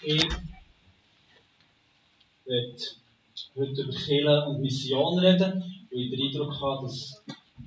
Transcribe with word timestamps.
Werde 0.00 0.38
heute 3.56 3.82
über 3.82 3.92
Kirche 3.92 4.46
und 4.46 4.60
Mission 4.60 5.18
reden, 5.18 5.64
weil 5.90 6.00
ich 6.00 6.10
den 6.10 6.22
Eindruck 6.22 6.54
habe, 6.60 6.86
dass 6.86 7.20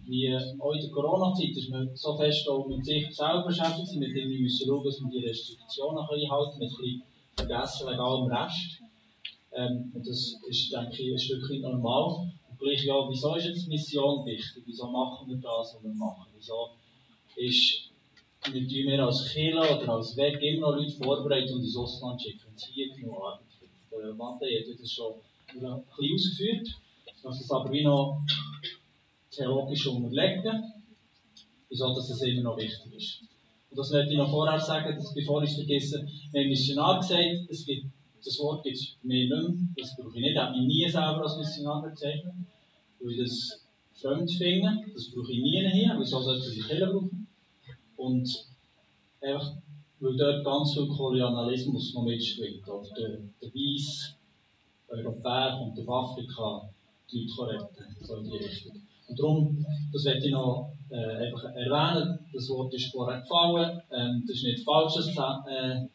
wie 0.06 0.34
auch 0.60 0.72
in 0.74 0.82
der 0.82 0.92
Corona-Zeit 0.92 1.50
ist 1.50 1.72
so 1.96 2.18
fest 2.18 2.48
auch 2.48 2.68
mit 2.68 2.86
sich 2.86 3.14
selber 3.14 3.46
beschäftigt 3.48 3.88
sind, 3.88 4.00
mit 4.00 4.16
dem 4.16 4.30
müssen 4.30 4.66
schauen, 4.66 4.84
dass 4.84 5.00
man 5.02 5.12
die 5.12 5.26
Restriktionen 5.26 5.98
einhalten 6.00 6.60
mit 6.60 6.70
ein 6.70 6.78
bisschen 6.78 7.04
vergessen 7.36 7.88
wegen 7.88 8.00
allem 8.00 8.32
Rest. 8.32 8.82
Ähm, 9.54 9.92
und 9.94 10.08
das 10.08 10.38
ist, 10.48 10.72
denke 10.72 11.04
ich, 11.04 11.12
ein 11.12 11.20
Stückchen 11.20 11.62
normal. 11.62 12.32
Und 12.50 12.60
gleich, 12.60 12.86
ja, 12.86 12.96
wieso 13.10 13.36
ist 13.36 13.46
jetzt 13.46 13.68
Mission 13.68 14.26
wichtig? 14.26 14.64
Wieso 14.66 14.90
machen 14.90 15.28
wir 15.28 15.38
das, 15.38 15.76
was 15.76 15.84
wir 15.84 15.94
machen? 15.94 16.28
Wieso 16.36 16.70
ist 17.36 17.91
wir 18.46 18.68
tun 18.68 18.88
wir 18.88 19.06
als 19.06 19.32
Kirche 19.32 19.58
oder 19.58 19.94
als 19.94 20.18
Weg 20.18 20.42
immer 20.42 20.72
noch 20.72 20.78
Leute 20.78 20.92
vorbereiten 20.98 21.54
und 21.54 21.64
ins 21.64 21.78
Ausland 21.78 22.22
schicken. 22.22 22.42
Wenn 22.46 22.74
hier 22.74 22.94
genug 22.96 23.18
Arbeit 23.24 23.46
für 23.90 24.02
Der 24.02 24.14
Mathe 24.16 24.46
hat 24.46 24.80
das 24.80 24.92
schon 24.92 25.14
ein 25.48 25.60
bisschen 25.60 26.16
ausgeführt, 26.16 26.68
dass 27.24 27.38
das 27.38 27.52
aber 27.52 27.72
wie 27.72 27.84
noch 27.84 28.22
theologisch 29.30 29.86
unterlegen, 29.88 30.74
wieso 31.70 31.94
dass 31.94 32.10
das 32.10 32.22
immer 32.24 32.42
noch 32.42 32.58
wichtig 32.58 32.94
ist. 32.98 33.22
Und 33.70 33.78
das 33.78 33.92
möchte 33.92 34.12
ich 34.12 34.18
noch 34.18 34.30
vorher 34.30 34.60
bevor 35.16 35.44
ich 35.44 35.52
es 35.52 35.56
vergesse, 35.56 36.08
wir 36.32 36.48
Missionar 36.48 37.00
gesagt, 37.00 37.48
es 37.50 37.66
gibt, 37.66 37.86
das 38.26 38.40
Wort 38.40 38.64
gibt 38.64 38.76
es 38.76 38.98
mir 39.04 39.30
nicht 39.30 39.58
das 39.78 39.96
brauche 39.96 40.18
ich 40.18 40.22
nicht, 40.22 40.32
ich 40.32 40.38
habe 40.38 40.58
mich 40.58 40.68
nie 40.68 40.90
selber 40.90 41.22
als 41.22 41.38
Missionar 41.38 41.82
bezeichnet, 41.84 42.34
weil 43.00 43.12
ich 43.12 43.20
das 43.20 43.66
fremd 43.94 44.32
finde, 44.32 44.84
das 44.94 45.12
brauche 45.12 45.32
ich 45.32 45.42
nie 45.42 45.70
hier, 45.72 45.96
wieso 45.98 46.22
sollte 46.22 46.50
ich 46.50 46.68
Kirche 46.68 46.88
brauchen? 46.88 47.21
Und 48.02 48.28
einfach, 49.22 49.54
weil 50.00 50.18
dort 50.18 50.44
ganz 50.44 50.74
viel 50.74 50.88
Kolonialismus 50.88 51.94
noch 51.94 52.04
mitschwingt. 52.04 52.68
Oder 52.68 52.88
der, 52.98 53.10
der 53.40 53.50
weiße 53.54 54.16
Europäer 54.90 55.56
kommt 55.60 55.80
auf 55.80 55.90
Afrika 55.90 56.70
die 57.12 57.30
Leute 57.38 57.54
retten, 57.54 57.96
so 58.02 58.16
in 58.16 58.24
die 58.24 58.38
Richtung. 58.38 58.82
Und 59.08 59.20
darum, 59.20 59.66
das 59.94 60.06
werde 60.06 60.26
ich 60.26 60.32
noch 60.32 60.74
äh, 60.90 61.28
einfach 61.28 61.44
erwähnen, 61.54 62.20
das 62.34 62.50
Wort 62.50 62.74
ist 62.74 62.92
vorher 62.92 63.22
gefallen, 63.22 63.82
ähm, 63.92 64.24
das 64.26 64.38
ist 64.38 64.44
nicht 64.46 64.64
falsch, 64.64 64.96
das 64.96 65.08
äh, 65.08 65.86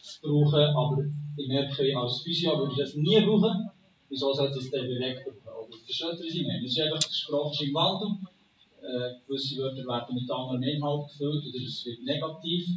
zu 0.00 0.20
brauchen, 0.22 0.62
aber 0.62 1.04
ich 1.36 1.48
merke, 1.48 1.98
als 1.98 2.22
Physio 2.22 2.56
würde 2.58 2.72
ich 2.72 2.78
das 2.78 2.94
nie 2.94 3.20
brauchen. 3.20 3.68
Wieso 4.08 4.32
sollte 4.32 4.58
es 4.60 4.70
dann 4.70 4.86
direkt 4.86 5.24
brauchen? 5.24 5.68
Oder 5.68 5.76
versteht 5.76 6.34
ihr, 6.34 6.46
was? 6.46 6.62
Das 6.62 6.72
ist 6.72 6.80
einfach, 6.80 7.00
die 7.00 7.14
Sprache 7.14 7.64
im 7.64 7.74
Wandel 7.74 8.33
äh, 8.84 9.14
gewisse 9.26 9.56
Wörter 9.58 9.84
werden 9.86 10.14
mit 10.14 10.30
anderem 10.30 10.62
Inhalt 10.62 11.08
gefüllt 11.08 11.46
oder 11.46 11.64
es 11.64 11.84
wird 11.86 12.02
negativ. 12.04 12.68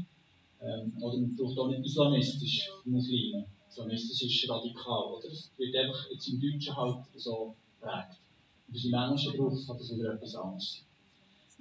Ähm, 0.61 0.93
oder 1.01 1.17
man 1.17 1.35
braucht 1.35 1.57
auch 1.59 1.67
nicht 1.67 1.85
islamistisch 1.85 2.69
Muslime. 2.85 3.45
Islamistisch 3.69 4.23
ist 4.23 4.49
radikal. 4.49 5.13
Oder? 5.13 5.27
Es 5.27 5.51
wird 5.57 5.75
einfach 5.75 6.09
jetzt 6.09 6.27
im 6.29 6.41
Deutschen 6.41 6.75
halt 6.75 7.05
so 7.15 7.55
geprägt. 7.79 8.19
Und 8.67 8.85
im 8.85 8.93
Englischen 8.93 9.37
braucht 9.37 9.69
hat 9.69 9.79
das 9.79 9.95
wieder 9.95 10.13
etwas 10.13 10.35
anderes. 10.35 10.83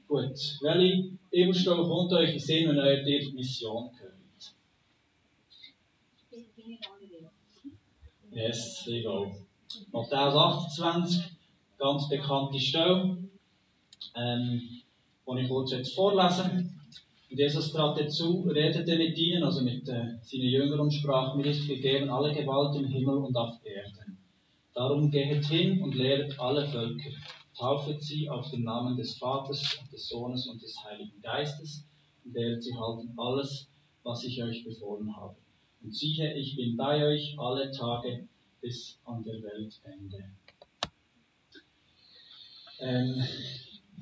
Gut, 0.08 0.58
welche 0.60 1.10
Bibelstelle 1.30 1.82
kommt 1.82 2.12
euch 2.12 2.34
in 2.34 2.38
Sinn, 2.38 2.68
wenn 2.68 3.06
ihr 3.06 3.20
die 3.20 3.32
Mission 3.32 3.90
gehört? 3.92 4.14
Yes, 8.30 8.86
ich 8.86 9.02
glaube. 9.02 9.34
Matthäus 9.92 10.34
28, 10.34 11.22
ganz 11.78 12.08
bekannte 12.08 12.60
Stelle 12.60 13.18
ähm, 14.14 14.60
die 15.26 15.40
ich 15.40 15.48
kurz 15.48 15.72
jetzt 15.72 15.94
vorlesen. 15.94 16.80
Und 17.30 17.38
Jesus 17.38 17.72
trat 17.72 17.98
dazu, 17.98 18.42
redete 18.48 18.96
mit 18.96 19.18
ihnen, 19.18 19.42
also 19.42 19.62
mit 19.62 19.88
äh, 19.88 20.16
seinen 20.22 20.48
Jüngern 20.48 20.80
und 20.80 20.92
sprach, 20.92 21.34
mir 21.34 21.46
ist 21.46 21.66
gegeben 21.66 22.08
alle 22.08 22.32
Gewalt 22.32 22.76
im 22.76 22.86
Himmel 22.86 23.16
und 23.16 23.36
auf 23.36 23.54
Erden. 23.64 24.18
Darum 24.74 25.10
gehet 25.10 25.44
hin 25.46 25.82
und 25.82 25.94
lehret 25.94 26.38
alle 26.38 26.68
Völker, 26.68 27.10
taufet 27.58 28.02
sie 28.02 28.28
auf 28.28 28.50
den 28.50 28.62
Namen 28.62 28.96
des 28.96 29.16
Vaters 29.18 29.78
und 29.80 29.92
des 29.92 30.08
Sohnes 30.08 30.46
und 30.46 30.62
des 30.62 30.76
Heiligen 30.84 31.20
Geistes 31.20 31.84
und 32.24 32.34
lehret 32.34 32.62
sie 32.62 32.76
halten 32.76 33.12
alles, 33.16 33.68
was 34.04 34.22
ich 34.24 34.42
euch 34.42 34.64
befohlen 34.64 35.16
habe. 35.16 35.34
Und 35.82 35.94
siehe, 35.94 36.34
ich 36.34 36.56
bin 36.56 36.76
bei 36.76 37.04
euch 37.04 37.36
alle 37.38 37.70
Tage 37.70 38.28
bis 38.60 38.98
an 39.04 39.24
der 39.24 39.42
Weltende. 39.42 40.30
Ähm, 42.78 43.24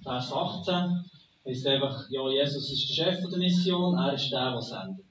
Vers 0.05 0.31
18 0.31 1.03
heißt 1.47 1.67
einfach, 1.67 2.11
ja, 2.11 2.29
Jesus 2.29 2.71
ist 2.71 2.91
der 2.91 3.05
Chef 3.05 3.31
der 3.31 3.39
Mission, 3.39 3.97
er 3.97 4.13
ist 4.13 4.31
der, 4.31 4.51
der 4.53 4.61
sendet. 4.61 5.07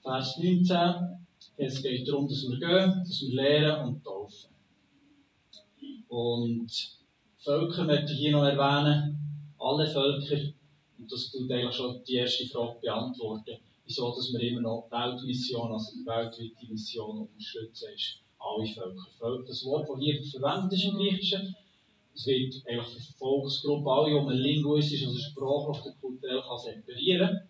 Vers 0.00 0.38
19, 0.38 1.26
es 1.56 1.82
geht 1.82 2.08
darum, 2.08 2.28
dass 2.28 2.48
wir 2.48 2.58
gehen, 2.58 3.02
dass 3.04 3.20
wir 3.20 3.34
lehren 3.34 3.88
und 3.88 4.04
taufen. 4.04 4.50
Und 6.08 6.70
Völker 7.38 7.84
möchte 7.84 8.12
ich 8.12 8.20
hier 8.20 8.32
noch 8.32 8.44
erwähnen, 8.44 9.18
alle 9.58 9.86
Völker, 9.88 10.36
und 10.98 11.10
das 11.10 11.32
tut 11.32 11.50
eigentlich 11.50 11.74
schon 11.74 12.00
die 12.04 12.14
erste 12.14 12.46
Frage 12.46 12.78
beantworten, 12.80 13.56
wieso 13.84 14.14
dass 14.14 14.32
wir 14.32 14.40
immer 14.40 14.60
noch 14.60 14.86
die 14.86 14.92
Weltmission, 14.92 15.72
also 15.72 15.92
die 15.96 16.06
weltweite 16.06 16.66
Mission 16.68 17.26
unterstützen, 17.26 17.88
ist 17.92 18.20
alle 18.38 18.66
Völker. 18.68 19.44
Das 19.48 19.64
Wort, 19.64 19.88
das 19.88 19.98
hier 19.98 20.22
verwendet 20.30 20.74
ist 20.74 20.84
im 20.84 20.96
Griechischen, 20.96 21.56
es 22.14 22.26
wird 22.26 22.54
für 22.54 23.14
Volksgruppe 23.18 23.90
alle, 23.90 24.10
die 24.10 24.24
man 24.24 24.36
linguistisch, 24.36 25.06
also 25.06 25.18
sprachlich 25.18 25.82
oder 25.82 25.94
kulturell 26.00 26.42
kann 26.42 26.58
separieren 26.58 27.40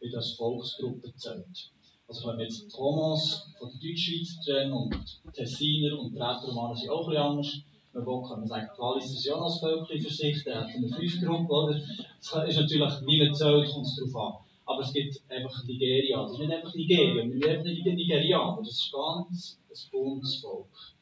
wird 0.00 0.14
als 0.14 0.32
Volksgruppe 0.32 1.14
zählt. 1.16 1.70
Also 2.08 2.28
wenn 2.28 2.38
wir 2.38 2.44
jetzt 2.44 2.70
Thomas 2.74 3.52
von 3.58 3.68
der 3.70 3.80
Deutschschweiz 3.80 4.38
trennen 4.44 4.72
und 4.72 4.94
Tessiner 5.34 5.98
und 5.98 6.14
Rätoromaner 6.14 6.76
sind 6.76 6.90
auch 6.90 7.08
ein 7.08 7.10
bisschen 7.10 7.22
anders. 7.22 7.60
Wenn 7.92 8.06
wir 8.06 8.28
kann 8.28 8.40
man 8.40 8.48
sagen, 8.48 8.68
Wallis 8.78 9.10
ist 9.10 9.24
ja 9.24 9.36
noch 9.36 9.44
als 9.44 9.58
Völkchen 9.58 10.00
für 10.00 10.12
sich, 10.12 10.44
der 10.44 10.60
hat 10.60 10.68
eine 10.68 10.88
Fünfgruppe, 10.88 11.52
oder? 11.52 11.74
Das 11.74 12.48
ist 12.48 12.60
natürlich, 12.60 12.92
wie 13.06 13.24
man 13.24 13.34
zählt, 13.34 13.68
kommt 13.70 13.86
es 13.86 13.96
darauf 13.96 14.16
an. 14.16 14.44
Aber 14.66 14.82
es 14.82 14.92
gibt 14.92 15.20
einfach 15.28 15.64
Nigeria. 15.64 16.22
Das 16.22 16.32
ist 16.32 16.38
nicht 16.38 16.52
einfach 16.52 16.74
Nigeria, 16.74 17.24
wir 17.24 17.48
leben 17.48 17.62
nicht 17.62 17.86
in 17.86 17.94
Nigerianer, 17.94 18.58
das 18.58 18.68
ist 18.68 18.92
ganz 18.92 19.58
ein 19.68 19.90
Bundesvolk. 19.90 20.95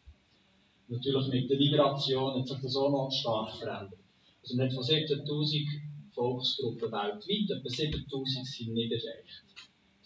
Natürlich 0.89 1.28
mit 1.28 1.50
der 1.50 1.56
Migration 1.56 2.39
hat 2.39 2.49
sich 2.49 2.61
das 2.61 2.77
auch 2.77 2.91
noch 2.91 3.11
stark 3.11 3.56
verändert. 3.56 3.99
Also 4.43 4.62
hat 4.62 4.72
von 4.72 4.83
17.000 4.83 5.67
Volksgruppen 6.12 6.93
weltweit, 6.93 7.50
etwa 7.50 7.69
7.000 7.69 8.45
sind 8.45 8.75
nicht 8.75 8.93
erreicht. 8.93 9.45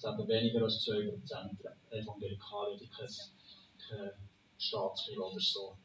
Das 0.00 0.14
ist 0.14 0.20
eben 0.20 0.28
weniger 0.28 0.62
als 0.62 0.86
2% 0.86 1.12
Evangelikale, 1.90 2.78
die 2.78 2.86
kein, 2.86 3.08
kein 3.88 4.10
Staatskirche 4.56 5.20
oder 5.20 5.40
so. 5.40 5.76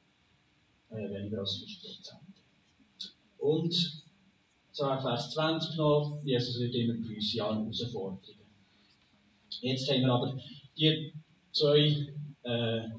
Äh, 0.91 1.09
weniger 1.09 1.39
als 1.39 1.59
5%. 1.59 2.13
Und 3.39 4.03
so 4.71 4.85
Vers 4.85 5.31
20 5.31 5.75
noch, 5.77 6.21
Jesus 6.23 6.59
wird 6.59 6.75
immer 6.75 6.93
bei 6.93 7.15
uns 7.15 7.39
allen 7.39 7.63
Herausforderungen. 7.63 8.43
Jetzt 9.61 9.89
haben 9.89 10.01
wir 10.01 10.13
aber 10.13 10.39
die 10.77 11.13
zwei 11.51 12.07
äh, 12.43 12.89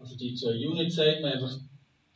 also 0.00 0.16
die 0.16 0.34
zwei 0.34 0.54
Units 0.66 0.98
hat 0.98 1.20
man 1.20 1.32
einfach 1.32 1.56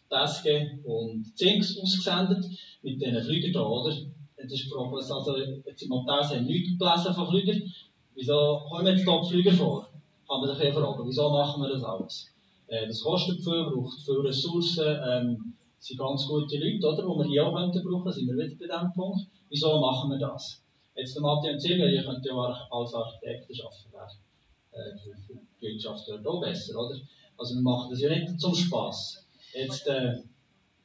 Taske 0.09 0.79
und 0.85 1.37
Zinks 1.37 1.79
ausgesendet 1.79 2.45
mit 2.83 3.01
diesen 3.01 3.23
Flügern 3.23 3.51
hier, 3.51 3.67
oder? 3.67 3.95
Das 4.37 4.53
ist 4.53 4.71
Problem, 4.71 4.95
also 4.95 5.37
jetzt 5.67 5.83
im 5.83 5.89
Matthäus 5.89 6.31
haben 6.31 6.47
nichts 6.47 6.79
gelesen 6.79 7.15
von 7.15 7.29
Flügern. 7.29 7.63
Wieso 8.15 8.63
kommen 8.69 8.87
jetzt 8.87 9.05
hier 9.05 9.25
Flüger 9.25 9.53
vor? 9.53 9.89
Kann 10.29 10.41
man 10.41 10.55
sich 10.55 10.73
fragen, 10.73 11.07
wieso 11.07 11.31
machen 11.31 11.63
wir 11.63 11.69
das 11.69 11.85
alles? 11.85 12.31
Äh, 12.67 12.87
das 12.87 13.03
kostet 13.03 13.43
viel, 13.43 13.65
braucht 13.65 14.01
viel 14.01 14.21
Ressourcen, 14.21 14.99
ähm, 15.07 15.55
sind 15.79 15.99
ganz 15.99 16.27
gute 16.27 16.57
Leute, 16.59 16.87
oder? 16.87 17.03
Die 17.03 17.19
wir 17.19 17.25
hier 17.27 17.47
auch 17.47 17.55
könnten 17.55 17.83
brauchen, 17.85 18.13
sind 18.13 18.27
wir 18.27 18.35
wieder 18.35 18.57
bei 18.57 18.67
diesem 18.67 18.93
Punkt. 18.95 19.27
Wieso 19.51 19.81
machen 19.81 20.11
wir 20.11 20.19
das? 20.19 20.63
Jetzt 20.95 21.15
der 21.17 21.23
Matthias 21.23 21.63
Silvia, 21.63 21.87
ihr 21.87 22.05
könnt 22.05 22.25
ja 22.25 22.35
als 22.35 22.95
Architekten 22.95 23.53
arbeiten, 23.61 23.93
wäre 24.73 24.91
äh, 24.91 25.39
die 25.61 25.67
Wirtschaft 25.67 26.09
dort 26.09 26.27
auch 26.27 26.41
besser, 26.41 26.79
oder? 26.79 26.97
Also 27.37 27.55
wir 27.55 27.63
machen 27.63 27.91
das 27.91 28.01
ja 28.01 28.11
nicht 28.11 28.41
zum 28.41 28.55
Spass. 28.55 29.27
Jetzt, 29.53 29.87
äh, 29.87 30.23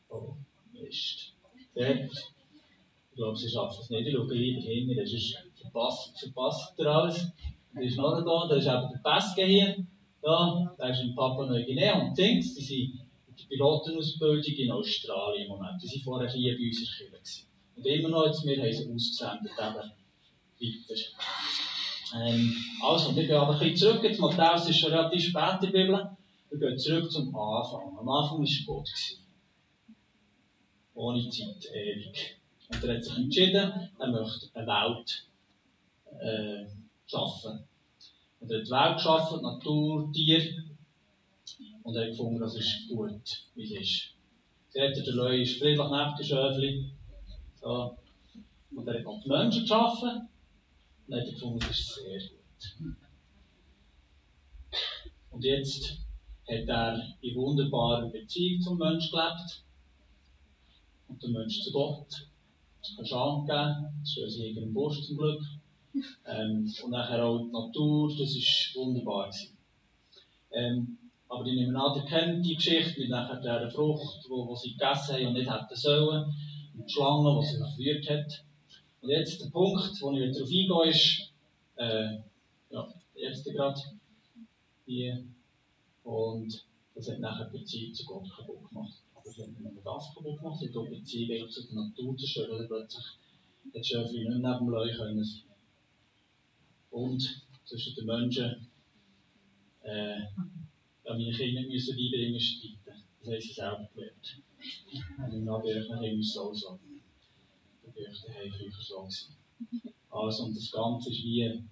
oh, 0.10 0.34
Mist. 0.74 1.34
Dort, 1.75 2.12
ich 2.12 3.16
glaube, 3.16 3.38
sie 3.38 3.50
schaffen 3.50 3.80
es 3.81 3.90
nicht. 3.90 4.07
Ich 4.07 4.13
schaue 4.13 4.34
lieber 4.34 4.62
hin, 4.62 4.96
das 4.96 5.13
ist 5.13 5.38
verpasst, 5.62 6.19
verpasst 6.19 6.74
ihr 6.80 6.88
alles. 6.88 7.28
Der 7.75 7.84
ist 7.84 7.98
noch 7.98 8.16
da, 8.24 8.48
da 8.48 8.56
ist 8.56 8.68
eben 8.68 8.90
der 8.92 9.01
Peske 9.04 9.46
hier. 9.46 9.86
Da, 10.22 10.75
der 10.78 10.90
ist 10.90 11.01
in 11.01 11.16
Papua 11.16 11.46
Neuguinea 11.46 12.01
und 12.01 12.18
Dings, 12.18 12.56
die 12.56 12.62
sind 12.62 12.80
in 12.80 13.36
der 13.38 13.45
Pilotenausbildung 13.48 14.44
in 14.44 14.72
Australien 14.72 15.44
im 15.44 15.50
Moment. 15.50 15.81
Die 15.81 15.88
waren 15.88 16.04
vorher 16.04 16.31
hier 16.31 16.57
bei 16.57 16.68
uns 16.68 17.00
in. 17.00 17.78
Und 17.78 17.86
immer 17.86 18.10
noch, 18.10 18.25
jetzt, 18.25 18.45
wir 18.45 18.62
haben 18.62 18.74
sie 18.74 18.94
ausgesendet, 18.94 19.52
eben 19.57 19.60
weiter. 19.60 19.94
Ähm, 22.16 22.56
also, 22.81 23.16
wir 23.16 23.28
gehen 23.28 23.36
aber 23.36 23.54
ein 23.54 23.60
bisschen 23.60 23.78
zurück. 23.78 24.04
Jetzt, 24.04 24.19
Matthäus 24.19 24.68
ist 24.68 24.80
schon 24.80 24.92
relativ 24.92 25.24
spät 25.24 25.63
in 25.63 25.72
der 25.72 25.80
Bibel. 25.80 26.18
Wir 26.50 26.57
gehen 26.57 26.80
zurück 26.80 27.12
zum 27.12 27.36
Anfang. 27.36 27.96
Am 28.00 28.10
Anfang 28.10 28.40
war 28.40 28.66
Gott. 28.66 28.88
Gewesen. 28.88 29.24
Ohne 30.96 31.30
Zeit, 31.30 31.66
ewig. 31.74 32.40
Und 32.69 32.84
er 32.84 32.96
hat 32.96 33.04
sich 33.04 33.18
entschieden, 33.18 33.90
er 34.00 34.07
möchte 34.07 34.50
eine 34.56 34.68
Welt 34.68 35.28
äh, 36.19 36.66
schaffen. 37.06 37.63
Und 38.40 38.51
er 38.51 38.60
hat 38.60 38.68
die 38.68 38.72
Welt 38.72 38.96
geschaffen, 38.96 39.40
die 39.40 39.44
Natur, 39.44 40.12
Tier. 40.12 40.63
Und 41.84 41.96
er 41.96 42.04
hat 42.04 42.10
gefunden, 42.10 42.40
das 42.40 42.56
ist 42.56 42.90
gut, 42.90 43.45
wie 43.54 43.75
es 43.75 43.81
ist. 43.81 44.16
Seht 44.69 44.98
ihr, 44.98 45.04
der 45.04 45.13
Löwe 45.13 45.42
ist 45.42 45.60
friedlich 45.60 45.78
neben 45.78 46.16
dem 46.18 46.25
Schöfli. 46.25 46.92
So. 47.62 47.95
Und 48.75 48.88
er 48.88 49.00
hat 49.00 49.06
auch 49.06 49.22
die 49.22 49.30
Menschen 49.30 49.62
geschaffen. 49.62 50.30
Und 51.07 51.13
er 51.13 51.22
hat 51.22 51.30
gefunden, 51.30 51.60
das 51.60 51.69
ist 51.69 51.95
sehr 51.95 52.19
gut. 52.19 52.95
Und 55.31 55.44
jetzt 55.44 56.08
hat 56.50 56.68
er 56.68 57.16
in 57.22 57.36
wunderbarer 57.36 58.10
Beziehung 58.10 58.62
zum 58.62 58.78
Menschen 58.78 59.12
gelebt. 59.12 59.63
Und 61.07 61.22
der 61.22 61.30
Mensch 61.30 61.62
zu 61.62 61.72
Gott. 61.72 62.07
Es 62.81 62.96
kann 62.96 63.06
Scham 63.06 63.46
geben, 63.46 64.01
das 64.01 64.10
ist 64.10 64.18
unser 64.18 64.44
eigener 64.44 64.74
Bursch 64.74 65.01
zum 65.06 65.18
Glück. 65.18 65.42
Ähm, 66.25 66.72
und 66.84 66.92
nachher 66.92 67.24
auch 67.25 67.40
die 67.40 67.51
Natur, 67.51 68.10
das 68.10 68.19
war 68.19 68.86
wunderbar. 68.86 69.31
Ähm, 70.51 70.98
aber 71.28 71.46
ich 71.46 71.56
nehme 71.56 71.80
an, 71.80 71.96
ihr 71.96 72.06
kennt 72.06 72.46
die 72.46 72.56
Geschichte 72.56 73.02
mit 73.02 73.10
nachher 73.10 73.40
der 73.42 73.69
Frucht, 73.69 74.25
wo, 74.30 74.48
wo 74.48 74.56
sie 74.56 74.72
gegessen 74.72 75.16
haben 75.16 75.28
und 75.28 75.34
nicht 75.34 75.52
hätten 75.52 75.75
sollen. 75.75 76.34
Und 76.75 76.86
die 76.88 76.94
Schlange, 76.94 77.40
die 77.40 77.48
sie 77.48 77.57
verführt 77.57 78.10
hat. 78.10 78.45
Und 79.02 79.10
jetzt 79.10 79.42
der 79.42 79.50
Punkt, 79.50 80.02
wo 80.02 80.12
ich 80.13 80.34
darauf 80.34 80.50
eingehe, 80.50 80.90
ist, 80.90 81.31
äh, 81.75 82.18
ja, 82.72 82.88
erste 83.16 83.54
gerade. 83.54 83.80
Und 86.09 86.65
das 86.95 87.07
hat 87.07 87.19
nachher 87.19 87.51
die 87.51 87.59
Beziehung 87.59 87.94
zu 87.94 88.06
Gott 88.06 88.27
kaputt 88.35 88.67
gemacht. 88.67 89.03
Aber 89.13 89.29
nicht 89.29 89.59
nur 89.59 89.83
das 89.83 90.11
kaputt 90.15 90.39
gemacht, 90.39 90.59
es 90.59 90.69
hat 90.69 90.77
auch 90.77 90.88
die 90.88 90.95
Beziehung 90.95 91.50
zu 91.50 91.67
der 91.67 91.75
Natur 91.75 92.17
zerstört, 92.17 92.50
weil 92.50 92.67
plötzlich 92.67 93.95
hat 93.95 94.11
nicht 94.11 94.27
neben 94.27 94.41
dem 94.41 94.97
können 94.97 95.23
sein. 95.23 95.44
Und 96.89 97.45
zwischen 97.63 97.95
den 97.95 98.06
Menschen, 98.07 98.67
äh, 99.83 100.21
meine 101.03 101.31
Kinder 101.31 101.61
müssen 101.61 101.95
beibringen, 101.95 102.39
streiten. 102.39 103.03
Das 103.19 103.27
haben 103.29 103.41
sie 103.41 103.53
selber 103.53 103.89
gelernt. 103.94 104.41
Und 105.19 105.33
im 105.33 105.50
haben 105.50 105.63
wir 105.63 106.19
es 106.19 106.33
so 106.33 106.51
sagen. 106.56 107.03
Die 107.85 107.91
Bürger 107.91 108.33
haben 108.33 108.51
früher 108.57 108.71
so 108.81 109.01
gewesen. 109.03 109.35
Also, 110.09 110.45
und 110.45 110.57
das 110.57 110.71
Ganze 110.71 111.11
ist 111.11 111.23
wie 111.23 111.63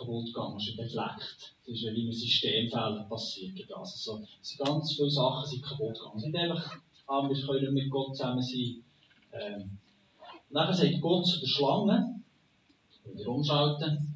kaputt 0.00 0.26
gegangen, 0.26 0.58
ist 0.58 0.76
befleckt. 0.76 1.54
Das 1.66 1.74
ist 1.74 1.82
wie 1.82 2.08
ein 2.08 2.12
Systemfehler 2.12 3.06
passiert. 3.08 3.72
Also, 3.72 4.16
so, 4.18 4.26
es 4.40 4.56
ganz 4.56 4.94
viele 4.94 5.10
Sachen 5.10 5.48
sind 5.48 5.62
kaputt 5.62 5.94
gegangen. 5.94 6.16
Es 6.16 6.22
sind 6.22 6.36
einfach, 6.36 6.76
ah, 7.06 7.28
wir 7.28 7.46
können 7.46 7.74
mit 7.74 7.90
Gott 7.90 8.16
zusammen 8.16 8.42
sein. 8.42 8.82
Ähm, 9.32 9.78
dann 10.50 10.74
sagt 10.74 11.00
Gott 11.00 11.26
zu 11.26 11.38
der 11.40 11.46
Schlange, 11.46 12.22
wieder 13.04 13.28
umschalten, 13.28 14.14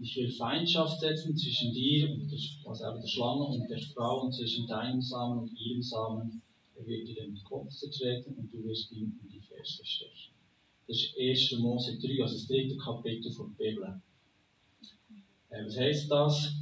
ich 0.00 0.16
will 0.16 0.30
Feindschaft 0.30 1.00
setzen 1.00 1.36
zwischen 1.36 1.72
dir 1.72 2.10
und 2.10 2.30
der, 2.30 2.38
also 2.66 2.84
der 2.84 3.06
Schlange 3.06 3.44
und 3.46 3.68
der 3.68 3.80
Frau 3.80 4.22
und 4.22 4.32
zwischen 4.32 4.66
deinem 4.66 5.00
Samen 5.00 5.40
und 5.40 5.52
ihrem 5.58 5.82
Samen. 5.82 6.42
Er 6.76 6.86
wird 6.86 7.08
dir 7.08 7.16
den 7.16 7.42
Kopf 7.42 7.70
zertreten 7.70 8.34
und 8.36 8.52
du 8.52 8.62
wirst 8.64 8.92
ihm 8.92 9.18
in 9.22 9.28
die 9.28 9.40
Ferse 9.40 9.84
stechen. 9.84 10.34
Das 10.86 10.96
ist 10.96 11.18
1. 11.18 11.60
Mose 11.60 11.98
3, 11.98 12.22
also 12.22 12.34
das 12.34 12.46
dritte 12.46 12.76
Kapitel 12.76 13.32
von 13.32 13.54
der 13.58 13.64
Bibel. 13.64 14.00
Äh, 15.50 15.64
was 15.64 15.78
heisst 15.78 16.10
das? 16.10 16.54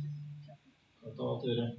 Ich 1.03 1.17
kann 1.17 1.41
hier 1.41 1.77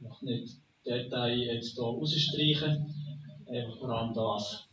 noch 0.00 0.22
nicht 0.22 0.56
Detail 0.84 1.36
jetzt 1.36 1.74
hier 1.74 1.84
rausstreichen. 1.84 2.94
Einfach 3.46 3.78
vor 3.78 3.90
allem 3.90 4.14
das. 4.14 4.68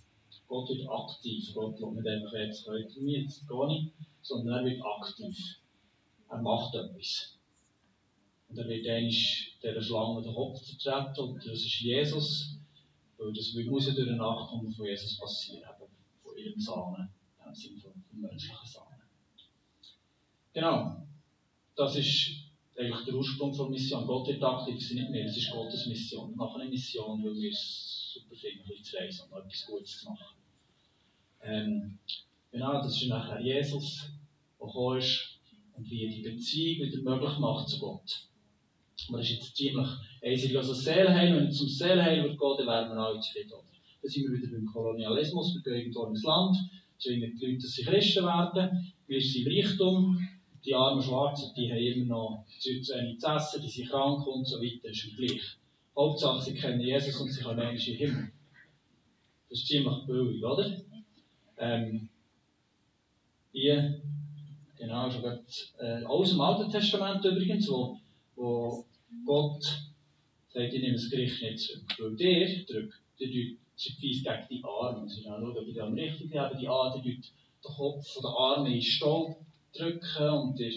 Gott 0.48 0.70
wird 0.70 0.90
aktiv. 0.90 1.54
Gott 1.54 1.80
wird 1.80 1.94
nicht 1.94 2.08
einfach 2.08 2.34
jetzt 2.34 2.68
heute 2.68 3.00
mir, 3.02 3.28
gar 3.48 3.68
nicht, 3.68 3.94
sondern 4.22 4.60
er 4.60 4.72
wird 4.72 4.82
aktiv. 4.84 5.38
Er 6.30 6.42
macht 6.42 6.76
etwas. 6.76 7.38
Und 8.48 8.58
er 8.58 8.68
wird 8.68 8.88
einmal 8.88 9.12
dieser 9.12 9.82
Schlange 9.82 10.24
den 10.24 10.34
Kopf 10.34 10.62
zertreten 10.62 11.30
und 11.30 11.38
das 11.38 11.54
ist 11.54 11.82
Jesus. 11.82 12.58
Weil 13.18 13.34
das 13.34 13.54
muss 13.66 13.86
ja 13.86 13.94
durch 13.94 14.08
den 14.08 14.18
Nachkommen 14.18 14.72
von 14.72 14.86
Jesus 14.86 15.20
passieren, 15.20 15.70
von 16.24 16.38
ihrem 16.38 16.60
Samen, 16.60 17.10
im 17.46 17.54
Sinne 17.54 17.80
von, 17.82 17.92
vom 18.10 18.22
menschlichen 18.22 18.68
Samen. 18.68 19.02
Genau. 20.54 21.09
Das 21.80 21.96
ist 21.96 22.32
eigentlich 22.78 23.06
der 23.06 23.14
Ursprung 23.14 23.56
der 23.56 23.70
Mission. 23.70 24.06
Gott 24.06 24.28
wird 24.28 24.44
aktiv, 24.44 24.86
sind 24.86 24.98
nicht 24.98 25.12
mehr, 25.12 25.24
das 25.24 25.38
ist 25.38 25.50
Gottes 25.50 25.86
Mission. 25.86 26.32
Wir 26.32 26.36
machen 26.36 26.60
eine 26.60 26.70
Mission, 26.70 27.24
weil 27.24 27.34
wir 27.36 27.52
es 27.52 28.12
super 28.14 28.36
finden, 28.36 28.70
ein 28.70 28.84
zu 28.84 28.98
reisen 28.98 29.32
und 29.32 29.40
etwas 29.40 29.66
Gutes 29.66 30.02
zu 30.02 30.10
machen. 30.10 30.36
Ähm, 31.42 31.98
genau, 32.52 32.74
das 32.82 33.02
ist 33.02 33.08
nachher 33.08 33.40
Jesus, 33.40 34.12
der 34.60 34.68
gekommen 34.68 35.00
ist 35.00 35.40
und 35.78 35.90
wie 35.90 36.04
er 36.04 36.12
die 36.12 36.22
Beziehung 36.22 36.86
wieder 36.86 37.02
möglich 37.02 37.40
macht 37.40 37.70
zu 37.70 37.80
Gott. 37.80 38.28
Das 39.10 39.22
ist 39.22 39.30
jetzt 39.30 39.56
ziemlich 39.56 39.88
eisig. 40.22 40.58
Also 40.58 40.74
Seelenheil, 40.74 41.34
wenn 41.34 41.48
es 41.48 41.60
zum 41.60 41.70
Seelenheil 41.70 42.24
wird 42.24 42.38
dann 42.42 42.68
wären 42.68 42.90
wir 42.90 42.98
alle 42.98 43.22
zufrieden. 43.22 43.52
Dann 44.02 44.12
sind 44.12 44.30
wir 44.30 44.38
wieder 44.38 44.52
beim 44.52 44.66
Kolonialismus, 44.66 45.56
wir 45.56 45.62
gehen 45.62 45.80
irgendwo 45.80 46.08
ins 46.08 46.24
Land, 46.24 46.58
zwingen 46.98 47.40
die 47.40 47.46
Leute, 47.46 47.62
dass 47.62 47.72
sie 47.72 47.86
Christen 47.86 48.26
werden, 48.26 48.94
wir 49.08 49.22
sind 49.22 49.48
Reichtum, 49.48 50.29
die 50.66 50.76
armen 50.76 51.02
Schwarzen, 51.02 51.54
die 51.56 51.72
haben 51.72 51.78
immer 51.78 52.06
noch 52.06 52.46
zu 52.60 52.70
wenig 52.70 53.20
zu 53.20 53.28
essen, 53.28 53.62
die 53.62 53.70
sind 53.70 53.90
krank 53.90 54.26
und 54.28 54.46
so 54.46 54.58
weiter, 54.58 54.90
ist 54.90 55.16
gleich. 55.16 55.58
Hauptsache, 55.96 56.42
sie 56.42 56.54
kennen 56.54 56.82
Jesus 56.82 57.20
und 57.20 57.32
sie 57.32 57.42
können 57.42 57.60
in 57.60 57.78
den 57.78 57.96
Himmel. 57.96 58.32
Das 59.50 59.60
ist 59.60 59.68
ziemlich 59.68 60.06
billig, 60.06 60.44
oder? 60.44 60.78
Ähm, 61.58 62.10
hier, 63.52 64.02
genau, 64.78 65.10
schon 65.10 65.22
gerade, 65.22 65.44
äh, 65.80 66.06
aus 66.06 66.30
dem 66.30 66.42
Alten 66.42 66.72
Testament 66.72 67.26
übrigens, 67.26 67.68
wo, 67.70 67.98
wo 68.36 68.86
Gott 69.26 69.64
sagt, 70.54 70.74
ich 70.74 70.82
nehme 70.82 70.94
das 70.94 71.10
Gericht 71.10 71.42
nicht 71.42 71.60
zurück. 71.60 71.84
Weil 71.98 72.16
der 72.16 72.48
drückt, 72.66 73.02
der 73.20 73.28
tut 73.28 74.00
gegen 74.00 74.48
die 74.50 74.64
Arme. 74.64 75.10
Sie 75.10 75.24
schauen, 75.24 75.58
ob 75.58 75.66
die 75.66 75.82
am 75.82 75.94
richtig 75.94 76.36
haben. 76.38 76.58
Die 76.58 76.68
Arme, 76.68 77.02
der 77.02 77.14
tut 77.16 77.26
den 77.26 77.76
Kopf 77.76 78.22
der 78.22 78.30
Arme 78.30 78.74
in 78.74 78.82
Stahl 78.82 79.36
drücken 79.74 80.30
und 80.30 80.60
der, 80.60 80.72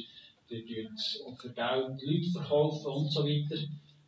der 0.50 0.60
tut 0.60 1.40
für 1.40 1.52
Geld 1.52 2.02
Leute 2.02 2.30
verkaufen 2.32 2.92
und 2.92 3.10
so 3.10 3.24
weiter. 3.24 3.62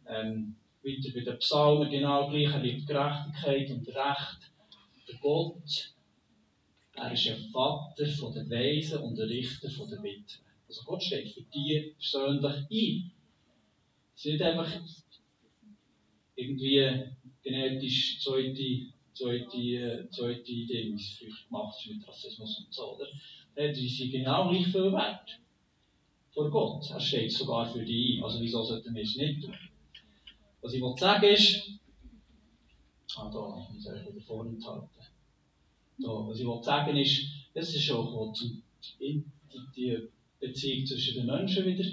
Ähm, 0.06 0.56
weiter 0.82 1.10
bei 1.14 1.20
den 1.20 1.38
Psalmen 1.38 1.90
genau 1.90 2.28
gleich, 2.28 2.52
er 2.52 2.62
liebt 2.62 2.86
Gerechtigkeit 2.86 3.70
und 3.70 3.88
Recht. 3.88 4.52
Der 5.08 5.18
Gott, 5.20 5.92
er 6.94 7.12
ist 7.12 7.26
ein 7.28 7.50
Vater 7.50 8.06
von 8.06 8.34
den 8.34 8.50
Weisen 8.50 9.00
und 9.00 9.18
ein 9.18 9.28
Richter 9.28 9.70
von 9.70 9.88
den 9.88 10.02
Witwen. 10.02 10.44
Also 10.68 10.82
Gott 10.84 11.02
steht 11.02 11.32
für 11.32 11.42
die 11.42 11.94
persönlich 11.98 12.44
ein. 12.44 13.12
Es 14.16 14.24
ist 14.24 14.32
nicht 14.32 14.42
einfach 14.42 14.70
irgendwie 16.36 17.04
genetisch 17.42 18.20
zweite, 18.20 18.86
zweite, 19.12 20.08
zweite 20.10 20.42
Dings 20.44 21.18
gemacht 21.18 21.78
ist 21.80 21.94
mit 21.94 22.08
Rassismus 22.08 22.64
und 22.64 22.74
so, 22.74 22.96
oder? 22.96 23.06
Die 23.56 23.88
sind 23.88 24.10
genau 24.10 24.48
gleich 24.48 24.66
viel 24.66 24.92
wert. 24.92 25.38
Vor 26.32 26.50
Gott. 26.50 26.90
Er 26.90 27.00
steht 27.00 27.32
sogar 27.32 27.72
für 27.72 27.84
die 27.84 28.16
ein. 28.16 28.24
Also 28.24 28.40
wieso 28.40 28.62
sollten 28.62 28.94
wir 28.94 29.02
es 29.02 29.16
nicht 29.16 29.44
tun? 29.44 29.54
Was 30.60 30.72
ich 30.72 30.82
sagen 30.98 31.24
ist, 31.24 31.70
ah, 33.16 33.30
da, 33.30 33.66
ich 33.68 33.74
muss 33.74 33.86
euch 33.86 34.12
wieder 34.12 34.20
vorenthalten. 34.20 34.88
Was 35.98 36.40
ich 36.40 36.64
sagen 36.64 36.96
ist, 36.96 37.28
das 37.54 37.74
ist 37.74 37.90
auch 37.92 38.32
zum, 38.32 38.62
die, 38.98 39.24
die 39.76 40.08
Beziehung 40.40 40.86
zwischen 40.86 41.14
den 41.14 41.26
Menschen 41.26 41.64
wieder 41.64 41.84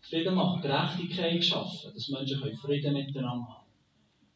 Frieden 0.00 0.34
macht, 0.36 0.62
Gerechtigkeit 0.62 1.44
schaffen, 1.44 1.92
dass 1.92 2.08
Menschen 2.08 2.40
Frieden 2.56 2.94
miteinander 2.94 3.48
haben. 3.48 3.66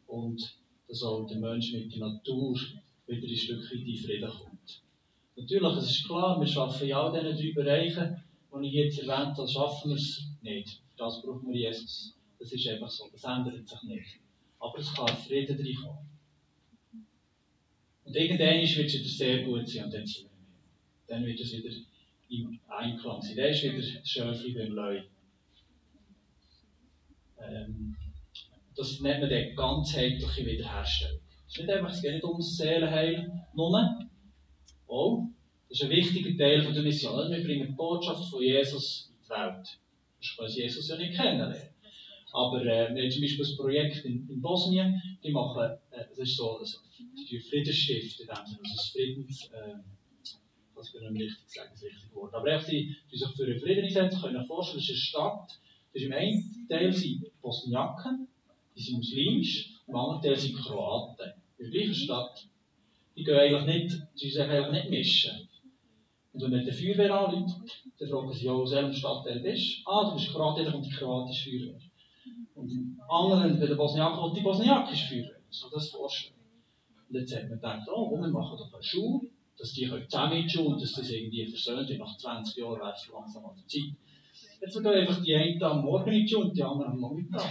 Und 0.09 0.57
dass 0.89 1.03
auch 1.03 1.27
der 1.27 1.39
Mensch 1.39 1.73
mit 1.73 1.93
der 1.93 2.01
Natur 2.01 2.59
wieder 3.07 3.27
ein 3.27 3.37
Stückchen 3.37 3.87
in 3.87 3.97
Frieden 3.97 4.31
kommt. 4.31 4.52
Natürlich, 5.37 5.77
es 5.79 5.91
ist 5.91 6.07
klar, 6.07 6.39
wir 6.39 6.47
schaffen 6.47 6.87
in 6.87 6.95
all 6.95 7.13
diesen 7.13 7.55
drei 7.55 7.63
Bereichen, 7.63 8.23
die 8.55 8.67
ich 8.69 8.75
jetzt 8.75 8.99
erwähnt 8.99 9.37
habe, 9.37 9.49
schaffen 9.49 9.91
wir 9.91 9.97
es 9.97 10.27
nicht. 10.43 10.83
Für 10.91 10.97
das 10.99 11.23
brauchen 11.23 11.49
wir 11.49 11.59
Jesus. 11.59 12.15
Das 12.39 12.53
ist 12.53 12.69
einfach 12.69 12.91
so, 12.91 13.09
das 13.11 13.25
ändert 13.25 13.67
sich 13.67 13.83
nicht. 13.85 14.21
Aber 14.59 14.79
es 14.79 14.93
kann 14.93 15.09
Frieden 15.09 15.57
reinkommen. 15.57 16.13
Und 18.05 18.17
irgendwann 18.17 18.61
wird 18.61 18.65
es 18.65 18.95
wieder 18.95 19.09
sehr 19.09 19.45
gut 19.45 19.69
sein 19.69 19.85
und 19.85 19.95
dann 19.95 20.07
sind 20.07 20.25
mehr. 20.25 20.33
Dann 21.07 21.25
wird 21.25 21.41
es 21.41 21.53
wieder 21.53 21.71
im 22.29 22.61
Einklang 22.69 23.23
sein. 23.23 23.37
Dann 23.37 23.51
ist 23.51 23.63
wieder 23.63 23.79
das 23.79 24.09
Schöfli 24.09 24.53
beim 24.53 24.73
Leu. 24.73 25.03
Ähm, 27.41 27.97
das 28.77 29.01
nennt 29.01 29.21
man 29.21 29.31
dann 29.31 29.55
ganzheitliche 29.55 30.47
Wiederherstellung. 30.47 31.21
Es, 31.47 31.55
ist 31.55 31.61
nicht 31.61 31.71
einfach, 31.71 31.91
es 31.91 32.03
geht 32.03 32.23
Seelenheil 32.41 33.47
nur. 33.55 33.99
Oh, 34.95 35.27
das 35.71 35.81
ist 35.81 35.85
ein 35.85 35.91
wichtiger 35.91 36.37
Teil 36.37 36.63
von 36.63 36.75
der 36.75 36.83
Mission. 36.83 37.31
Wir 37.31 37.43
bringen 37.43 37.69
die 37.69 37.73
Botschaft 37.73 38.29
von 38.29 38.43
Jesus 38.43 39.09
in 39.09 39.25
die 39.25 39.31
Welt. 39.31 39.79
Das 40.21 40.37
können 40.37 40.53
Jesus 40.53 40.87
ja 40.87 40.99
nicht 40.99 41.17
kennenlernen. 41.17 41.57
Aber 42.31 42.61
äh, 42.61 42.95
wir 42.95 43.03
haben 43.03 43.11
zum 43.11 43.23
Beispiel 43.23 43.47
ein 43.47 43.57
Projekt 43.57 44.05
in, 44.05 44.29
in 44.29 44.43
Bosnien, 44.43 45.01
die 45.25 45.31
machen, 45.31 45.79
äh, 45.93 46.05
das 46.11 46.19
ist 46.19 46.37
so, 46.37 46.59
also, 46.59 46.77
die 47.17 47.39
Friedensstift 47.39 48.21
in 48.21 48.27
dem 48.27 48.37
Sinne, 48.45 48.59
also 48.63 48.75
das 48.77 48.89
Friedens, 48.91 49.51
äh, 49.55 49.77
das 50.77 50.93
bin 50.93 51.17
ich 51.17 51.23
richtig 51.23 51.49
sagen, 51.49 51.71
das 51.73 51.83
richtige 51.83 52.15
Wort. 52.15 52.35
Aber 52.35 52.49
echt, 52.49 52.67
sie, 52.67 52.95
die 53.11 53.17
sich 53.17 53.29
für 53.35 53.45
einen 53.45 53.61
Frieden 53.61 53.85
einsetzen, 53.85 54.21
können 54.21 54.45
vorstellen, 54.45 54.81
das 54.81 54.91
ist 54.91 54.91
eine 54.91 54.99
Stadt, 54.99 55.49
das 55.95 56.03
ist 56.03 56.07
im 56.07 56.13
einen 56.13 56.67
Teil 56.69 56.93
sind 56.93 57.41
Bosniaken, 57.41 58.29
die 58.77 58.83
sind 58.83 58.97
muslimisch, 58.97 59.71
im 59.87 59.97
anderen 59.97 60.21
Teil 60.21 60.39
sind 60.39 60.55
Kroaten. 60.55 61.33
In 61.57 61.71
der 61.71 61.81
gleichen 61.81 61.95
Stadt. 61.95 62.47
Die 63.17 63.25
gehen 63.25 63.37
eigentlich 63.37 63.67
nicht, 63.67 64.03
die 64.21 64.31
sich 64.31 64.41
eigentlich 64.41 64.73
nicht 64.73 64.91
mischen. 64.91 65.49
Und 66.33 66.43
wenn 66.43 66.51
man 66.51 66.65
die 66.65 66.73
Feuerwehr 66.73 67.15
anruft, 67.15 67.85
dann 67.99 68.09
fragen 68.09 68.33
sie, 68.33 68.47
ja, 68.47 68.53
aus 68.53 68.73
welchem 68.73 68.93
Stadtteil 68.93 69.41
bist? 69.41 69.83
Ah, 69.87 70.09
du 70.09 70.15
bist 70.15 70.33
Kroatien, 70.33 70.73
kommt 70.73 70.87
die 70.87 70.91
kroatische 70.91 71.51
Feuerwehr. 71.51 71.81
Und 72.55 72.71
im 72.71 73.01
anderen, 73.09 73.61
bei 73.61 73.67
den 73.67 73.77
Bosniaken, 73.77 74.19
kommt 74.19 74.37
die 74.37 74.43
bosniakische 74.43 75.09
Feuerwehr. 75.09 75.41
So 75.51 75.69
das 75.69 75.91
vorstellen. 75.91 76.37
Und 77.09 77.17
jetzt 77.17 77.35
hat 77.35 77.43
man 77.43 77.61
gedacht, 77.61 77.89
oh, 77.95 78.11
wir 78.11 78.29
machen 78.29 78.57
doch 78.57 78.73
eine 78.73 78.83
Schule, 78.83 79.29
dass 79.59 79.73
die 79.75 79.87
zusammen 80.09 80.39
in 80.39 80.45
die 80.45 80.51
Schule 80.51 80.69
und 80.69 80.83
dass 80.83 80.93
das 80.95 81.11
irgendwie 81.11 81.47
versöhnt 81.47 81.89
wird. 81.89 81.99
Nach 81.99 82.17
20 82.17 82.57
Jahren 82.57 82.81
wäre 82.81 82.95
es 82.95 83.11
langsam 83.13 83.45
an 83.45 83.57
der 83.57 83.67
Zeit. 83.67 83.95
Jetzt 84.63 84.75
gehen 84.75 84.87
einfach 84.87 85.23
die 85.23 85.35
einen 85.35 85.63
am 85.63 85.83
Morgen 85.83 86.11
in 86.11 86.23
die 86.23 86.29
Schule 86.29 86.47
und 86.47 86.57
die 86.57 86.63
anderen 86.63 86.93
am 86.93 87.01
Nachmittag. 87.01 87.51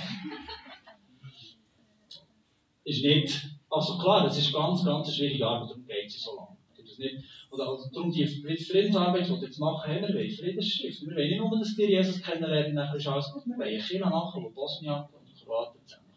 ist 2.83 3.03
nicht, 3.03 3.60
also 3.71 3.97
klar, 3.97 4.23
das 4.25 4.37
ist 4.37 4.53
ganz, 4.53 4.83
ganz 4.83 5.15
schwierige 5.15 5.47
Arbeit, 5.47 5.69
darum 5.69 5.85
geht 5.85 6.07
es 6.07 6.21
so 6.21 6.35
lange. 6.35 6.57
Das 6.77 6.97
nicht, 6.97 7.23
oder 7.51 7.69
also 7.69 7.89
darum 7.93 8.11
die 8.11 8.27
Friedensarbeit, 8.27 9.25
die 9.25 9.31
wir 9.31 9.41
jetzt 9.41 9.59
machen, 9.59 9.89
haben 9.89 10.01
wir 10.01 10.13
wollen 10.13 10.29
Friedensschrift. 10.29 11.01
Wir 11.01 11.15
wollen 11.15 11.29
nicht 11.29 11.39
nur, 11.39 11.57
dass 11.57 11.75
die 11.75 11.83
Jesus 11.83 12.21
kennenlernen, 12.21 12.73
nachher 12.73 12.95
ist 12.95 13.07
alles 13.07 13.31
gut. 13.31 13.45
Wir 13.45 13.57
wollen 13.57 13.81
China 13.81 14.09
machen, 14.09 14.43
wo 14.43 14.49
Bosniaken 14.49 15.15
und 15.15 15.41
Kroaten 15.41 15.79
zusammen 15.85 16.07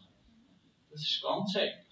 Das 0.91 1.01
ist 1.01 1.21
ganz 1.21 1.55
heiklich. 1.55 1.85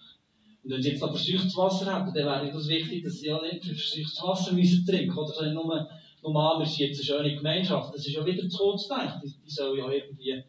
Und 0.63 0.71
wenn 0.71 0.81
sie 0.81 0.89
jetzt 0.91 0.99
verseuchtes 0.99 1.57
Wasser 1.57 1.93
hätten, 1.93 2.13
dann 2.13 2.25
wäre 2.25 2.51
das 2.51 2.67
wichtig, 2.67 3.03
dass 3.03 3.19
sie 3.19 3.27
ja 3.27 3.41
nicht 3.41 3.63
verseuchtes 3.63 4.21
Wasser 4.23 4.53
müssen 4.53 4.85
trinken 4.85 5.17
Oder 5.17 5.33
so 5.33 5.45
nur, 5.45 5.89
nur 6.23 6.53
an, 6.53 6.59
wir 6.59 6.65
sind 6.65 6.87
jetzt 6.87 7.09
eine 7.09 7.19
schöne 7.19 7.35
Gemeinschaft. 7.35 7.93
Das 7.93 8.05
ist 8.05 8.13
ja 8.13 8.25
wieder 8.25 8.47
zu 8.49 8.57
kurz 8.57 8.87
gedacht. 8.87 9.21
Die, 9.23 9.33
die 9.45 9.49
sollen 9.49 9.77
ja 9.77 9.89
irgendwie 9.89 10.43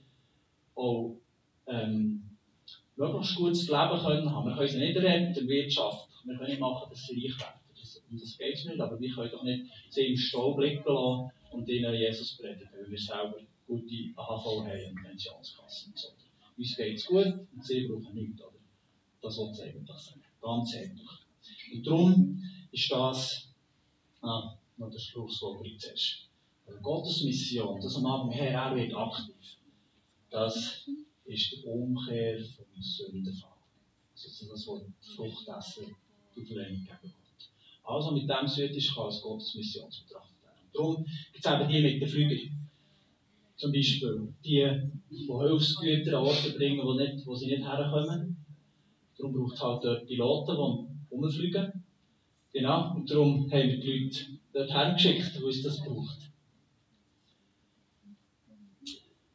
auch 0.77 1.17
ähm, 1.67 2.24
möglichst 2.97 3.37
gutes 3.37 3.69
Leben 3.69 4.01
können 4.01 4.31
haben. 4.31 4.49
Wir 4.49 4.57
können 4.57 4.69
sie 4.69 4.79
nicht 4.79 4.97
retten 4.97 5.27
in 5.29 5.35
der 5.35 5.49
Wirtschaft. 5.49 6.09
Wir 6.25 6.37
können 6.37 6.51
nicht 6.51 6.61
machen, 6.61 6.89
dass 6.91 7.07
sie 7.07 7.15
reich 7.15 7.41
werden. 7.41 7.61
Das, 7.79 8.03
das 8.11 8.39
geht 8.39 8.65
nicht. 8.67 8.81
Aber 8.81 9.01
wir 9.01 9.15
können 9.15 9.31
doch 9.31 9.43
nicht 9.43 9.65
sie 9.91 10.07
im 10.07 10.17
Stall 10.17 10.55
blicken 10.55 10.93
lassen 10.93 11.31
und 11.53 11.69
ihnen 11.69 11.95
Jesus 11.95 12.37
predigen, 12.37 12.69
weil 12.73 12.91
wir 12.91 12.99
selber 12.99 13.37
gute 13.67 14.13
AHV 14.17 14.47
haben 14.65 14.91
und 14.91 15.03
Pensionskassen 15.03 15.93
so. 15.95 16.09
Uns 16.57 16.77
geht 16.77 16.97
es 16.97 17.07
gut 17.07 17.27
und 17.27 17.65
sie 17.65 17.89
brauchen 17.89 18.15
nichts. 18.15 18.41
Oder? 18.41 18.53
Das 19.23 19.35
soll 19.35 19.51
es 19.51 19.61
eigentlich 19.61 19.89
sagen. 19.89 20.23
Ganz 20.41 20.75
ehrlich. 20.75 21.09
Und 21.73 21.87
darum 21.87 22.43
ist 22.71 22.91
das, 22.91 23.49
ah, 24.23 24.55
noch 24.77 24.91
der 24.91 24.99
Schlusswort 24.99 25.67
zuerst. 25.79 26.29
Gottes 26.83 27.23
Mission, 27.23 27.81
das 27.81 27.97
am 27.97 28.07
Abend 28.07 28.35
her, 28.35 28.53
er 28.53 28.77
wird 28.77 28.95
aktiv. 28.95 29.35
Das 30.31 30.89
ist 31.27 31.53
die 31.53 31.67
Umkehr 31.67 32.39
vom 32.39 32.83
Sündenfall. 32.83 33.51
Das, 34.13 34.47
was 34.49 34.65
Frucht 34.65 35.49
essen, 35.49 35.97
die 36.37 36.45
Verlehnung 36.45 36.85
gegen 36.85 36.99
Gott. 37.03 37.51
Also 37.85 38.13
mit 38.13 38.29
dem 38.29 38.47
Südisch 38.47 38.95
kann 38.95 39.05
als 39.05 39.21
Gottes 39.21 39.55
Mission 39.55 39.89
betrachtet 39.89 40.43
werden. 40.43 40.71
Darum 40.73 41.05
gibt 41.33 41.45
es 41.45 41.53
eben 41.53 41.69
die 41.69 41.83
mit 41.83 42.01
den 42.01 42.09
Flügeln. 42.09 42.71
Zum 43.57 43.73
Beispiel 43.73 44.35
die, 44.45 44.91
die 45.11 45.27
Hilfsgüter 45.27 46.19
an 46.19 46.25
Orte 46.25 46.51
bringen, 46.53 46.85
wo, 46.85 46.95
nicht, 46.95 47.27
wo 47.27 47.35
sie 47.35 47.47
nicht 47.47 47.65
herkommen. 47.65 48.37
Darum 49.17 49.33
braucht 49.33 49.55
es 49.55 49.63
halt 49.63 49.85
dort 49.85 50.07
Piloten, 50.07 50.57
die 50.57 51.15
rumfliegen. 51.15 51.85
Genau, 52.53 52.95
und 52.95 53.11
darum 53.11 53.51
haben 53.51 53.69
wir 53.69 53.81
die 53.81 54.05
Leute 54.05 54.39
dort 54.53 54.73
hergeschickt, 54.73 55.41
wo 55.41 55.49
es 55.49 55.63
das 55.63 55.83
braucht. 55.85 56.31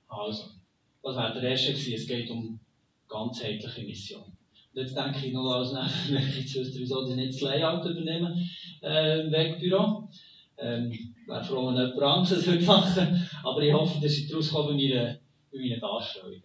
Also. 0.07 0.58
Das 1.03 1.15
wäre 1.15 1.39
der 1.39 1.51
erste 1.51 1.71
gewesen. 1.71 1.93
Es 1.93 2.07
geht 2.07 2.29
um 2.29 2.59
ganzheitliche 3.07 3.83
Mission. 3.83 4.23
Und 4.23 4.81
jetzt 4.81 4.95
denke 4.95 5.25
ich 5.25 5.33
noch 5.33 5.51
als 5.51 5.73
Nebenwirkung 5.73 6.45
zu 6.47 6.59
wissen, 6.59 6.79
wieso 6.79 7.07
die 7.07 7.15
nicht 7.15 7.33
das 7.33 7.41
Layout 7.41 7.85
übernehmen 7.85 8.49
äh, 8.81 9.31
Wegbüro. 9.31 10.09
Ähm, 10.57 11.15
wäre 11.25 11.43
froh, 11.43 11.67
wenn 11.67 11.75
jemand 11.75 12.01
anderes 12.01 12.45
das 12.45 12.65
machen 12.65 13.29
Aber 13.43 13.61
ich 13.61 13.73
hoffe, 13.73 14.01
dass 14.01 14.17
ich 14.17 14.27
daraus 14.27 14.51
komme 14.51 14.69
bei 14.69 14.75
meinen, 14.75 15.19
meinen 15.53 15.79
Darstellungen. 15.79 16.43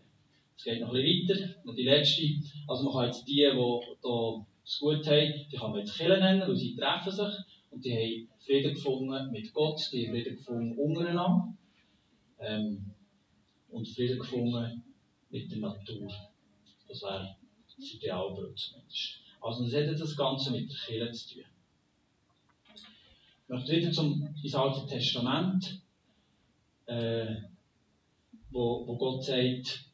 Es 0.57 0.65
geht 0.65 0.81
noch 0.81 0.95
ein 0.95 1.03
bisschen 1.03 1.29
weiter. 1.29 1.55
Und 1.65 1.77
die 1.77 1.83
letzte, 1.83 2.23
also 2.69 2.85
man 2.85 2.93
kann 2.93 3.07
jetzt 3.07 3.27
die, 3.27 3.35
die 3.35 3.41
hier 3.41 4.47
es 4.65 4.79
gut 4.79 5.07
haben, 5.07 5.33
die 5.53 5.57
kann 5.57 5.71
man 5.73 5.81
jetzt 5.81 5.97
Killen 5.97 6.21
nennen, 6.21 6.43
weil 6.47 6.57
sie 6.57 6.75
treffen 6.75 7.13
sich 7.13 7.35
und 7.71 7.85
die 7.85 7.93
haben 7.93 8.29
Frieden 8.39 8.75
gefunden 8.75 9.31
mit 9.31 9.53
Gott, 9.53 9.81
die 9.93 10.07
haben 10.07 10.15
Frieden 10.15 10.37
gefunden 10.37 10.79
untereinander. 10.79 11.55
Ähm, 12.41 12.95
und 13.75 13.89
Frieden 13.89 14.19
gefunden 14.19 14.83
mit 15.31 15.51
der 15.51 15.59
Natur. 15.59 16.13
Das 16.89 17.03
wäre 17.03 17.37
das 17.77 17.93
Idealbild 17.93 18.57
zumindest. 18.57 19.21
Also, 19.41 19.65
das 19.65 19.75
hat 19.75 20.01
das 20.01 20.17
Ganze 20.17 20.53
mit 20.53 20.71
der 20.71 20.79
Kirche 20.79 21.13
zu 21.13 21.35
tun. 21.35 21.45
Möchte 23.49 23.73
wieder 23.73 23.93
zum, 23.93 24.35
ins 24.43 24.55
Alte 24.55 24.87
Testament, 24.87 25.83
äh, 26.87 27.35
wo, 28.51 28.87
wo 28.87 28.97
Gott 28.97 29.25
sagt, 29.25 29.85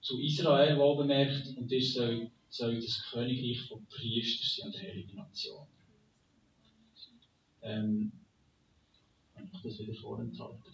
zu 0.00 0.20
Israel 0.20 0.78
wohl 0.78 0.98
bemerkt, 0.98 1.56
und 1.56 1.70
ihr 1.70 1.84
soll, 1.84 2.30
soll 2.48 2.80
das 2.80 3.02
Königreich 3.10 3.62
von 3.62 3.84
Priester 3.86 4.46
sein 4.46 4.66
und 4.68 4.82
heilige 4.82 5.16
Nation. 5.16 5.66
Ähm, 7.62 8.12
ich 9.52 9.62
das 9.62 9.78
wieder 9.78 9.94
vorenthalten. 9.94 10.72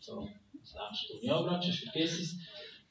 So 0.00 0.28
das 0.62 1.22
Jahr 1.22 1.38
aber 1.38 1.60
sonst 1.62 1.78
vergiss 1.78 2.20
es, 2.20 2.36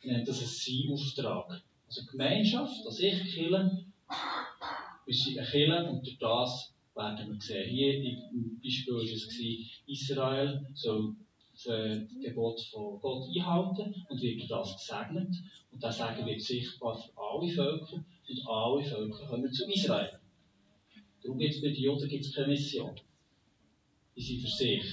nennt 0.03 0.27
das 0.27 0.41
ein 0.41 0.47
Sein-Auftrag. 0.47 1.61
Also 1.87 2.05
Gemeinschaft, 2.05 2.85
dass 2.85 2.99
ich 2.99 3.33
kille, 3.33 3.85
wir 5.05 5.13
sind 5.13 5.37
eine 5.37 5.47
Kille 5.47 5.89
und 5.89 6.05
durch 6.05 6.17
das 6.19 6.73
werden 6.95 7.33
wir 7.33 7.41
sehen. 7.41 7.69
Hier 7.69 7.95
im 8.03 8.59
Beispiel 8.61 8.93
war 8.93 9.03
es, 9.03 9.29
Israel 9.87 10.67
soll 10.73 11.15
das 11.53 11.65
Gebot 12.21 12.61
von 12.71 12.99
Gott 12.99 13.27
einhalten 13.35 13.95
und 14.09 14.21
wird 14.21 14.39
durch 14.39 14.49
das 14.49 14.77
gesegnet. 14.77 15.35
Und 15.71 15.83
das 15.83 15.97
Segen 15.97 16.25
wird 16.25 16.41
sichtbar 16.41 16.97
für 16.97 17.11
alle 17.17 17.51
Völker 17.51 17.93
und 17.93 18.47
alle 18.47 18.83
Völker 18.83 19.27
kommen 19.27 19.51
zu 19.51 19.69
Israel. 19.69 20.19
Darum 21.23 21.37
gibt 21.37 21.53
es 21.53 21.61
bei 21.61 21.67
den 21.67 21.77
Juden 21.77 22.09
keine 22.09 22.47
Mission. 22.47 22.95
Die 24.15 24.21
sind 24.21 24.41
für 24.41 24.47
sich. 24.47 24.83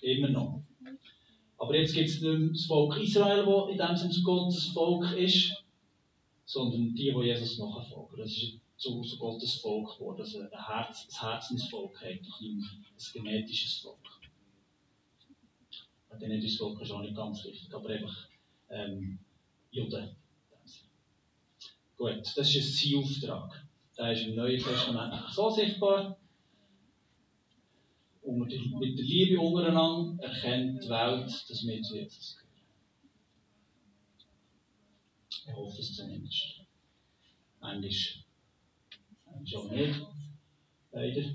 Immer 0.00 0.28
noch. 0.30 0.62
Aber 1.62 1.76
jetzt 1.76 1.94
gibt 1.94 2.08
es 2.08 2.20
nicht 2.20 2.38
mehr 2.40 2.48
das 2.48 2.64
Volk 2.64 3.00
Israel, 3.00 3.46
das 3.46 3.70
in 3.70 3.78
dem 3.78 3.96
Sinne 4.12 4.24
Gottes 4.24 4.66
Volk 4.66 5.16
ist, 5.16 5.62
sondern 6.44 6.92
die, 6.92 7.14
die 7.14 7.24
Jesus 7.24 7.56
nachfolgen. 7.56 8.18
Das 8.18 8.30
ist 8.30 8.58
zu, 8.76 9.00
zu 9.02 9.16
Gottes 9.16 9.60
Volk 9.60 9.96
geworden, 9.96 10.22
also 10.22 10.40
ein, 10.40 10.48
Herz, 10.50 11.06
ein 11.08 11.20
Herzensvolk 11.20 12.02
eigentlich, 12.02 12.34
ein 12.40 12.64
genetisches 13.14 13.78
Volk. 13.78 13.96
Ein 16.10 16.18
genetisches 16.18 16.58
Volk 16.58 16.82
ist 16.82 16.90
auch 16.90 17.00
nicht 17.00 17.14
ganz 17.14 17.44
richtig, 17.44 17.72
aber 17.72 17.90
einfach 17.90 18.28
ähm, 18.68 19.20
Juden. 19.70 20.16
Gut, 21.96 22.22
das 22.34 22.38
ist 22.38 22.56
ein 22.56 22.72
Zielauftrag. 22.72 23.68
Der 23.96 24.10
ist 24.10 24.26
im 24.26 24.34
Neuen 24.34 24.60
Testament 24.60 25.14
so 25.30 25.48
sichtbar 25.48 26.18
und 28.22 28.38
mit 28.38 28.52
der 28.98 29.04
Liebe 29.04 29.40
untereinander 29.40 30.22
erkennt 30.22 30.82
die 30.82 30.88
Welt, 30.88 31.26
dass 31.48 31.66
wir 31.66 31.82
zu 31.82 31.96
Jesus 31.96 32.36
gehören. 32.36 32.52
Ich 35.46 35.54
hoffe 35.54 35.80
es 35.80 35.96
zumindest. 35.96 36.60
Manchmal, 37.60 37.90
manchmal 39.26 39.62
auch 39.62 39.70
nicht. 39.70 40.00
Leider. 40.92 41.34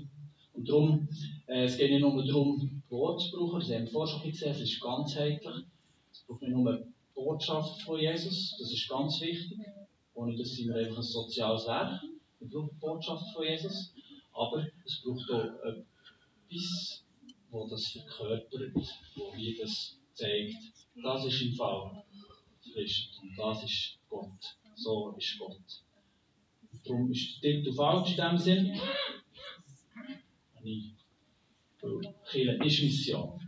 Und 0.54 0.68
darum, 0.68 1.08
äh, 1.46 1.64
es 1.64 1.76
geht 1.76 1.90
nicht 1.90 2.00
nur 2.00 2.24
darum, 2.24 2.82
Wort 2.88 3.20
zu 3.20 3.36
brauchen, 3.36 3.60
das 3.60 3.70
haben 3.70 3.84
wir 3.84 3.90
vorher 3.90 4.18
schon 4.18 4.30
gesehen, 4.30 4.52
es 4.52 4.60
ist 4.60 4.80
ganzheitlich. 4.80 5.66
Es 6.10 6.24
braucht 6.26 6.42
nicht 6.42 6.52
nur 6.52 6.76
die 6.76 6.84
Botschaft 7.14 7.82
von 7.82 8.00
Jesus, 8.00 8.56
das 8.58 8.72
ist 8.72 8.88
ganz 8.88 9.20
wichtig. 9.20 9.58
Ohne 10.14 10.36
das 10.36 10.48
sind 10.48 10.68
wir 10.68 10.76
einfach 10.76 10.96
ein 10.96 11.02
soziales 11.02 11.66
Werk. 11.66 12.02
Wir 12.40 12.48
brauchen 12.48 12.70
die 12.72 12.80
Botschaft 12.80 13.24
von 13.34 13.44
Jesus. 13.44 13.92
Aber 14.32 14.66
es 14.84 15.02
braucht 15.02 15.30
auch 15.30 15.84
etwas, 16.48 17.04
wo 17.50 17.68
das 17.68 17.92
verkörpert, 17.92 18.74
wo 19.16 19.34
wie 19.36 19.56
das 19.60 19.98
zeigt, 20.14 20.56
das 21.02 21.24
ist 21.26 21.42
im 21.42 21.54
Fall 21.54 22.04
Christ 22.72 23.20
und 23.22 23.38
das 23.38 23.64
ist 23.64 23.98
Gott. 24.08 24.56
So 24.74 25.14
ist 25.16 25.38
Gott. 25.38 25.82
Darum 26.84 27.10
ist 27.10 27.42
der 27.42 27.52
Titel 27.52 27.72
falsch 27.72 28.10
in 28.10 28.16
dem 28.16 28.38
Sinn. 28.38 28.80
Kirche 32.30 32.64
ist 32.64 32.82
Mission. 32.82 33.40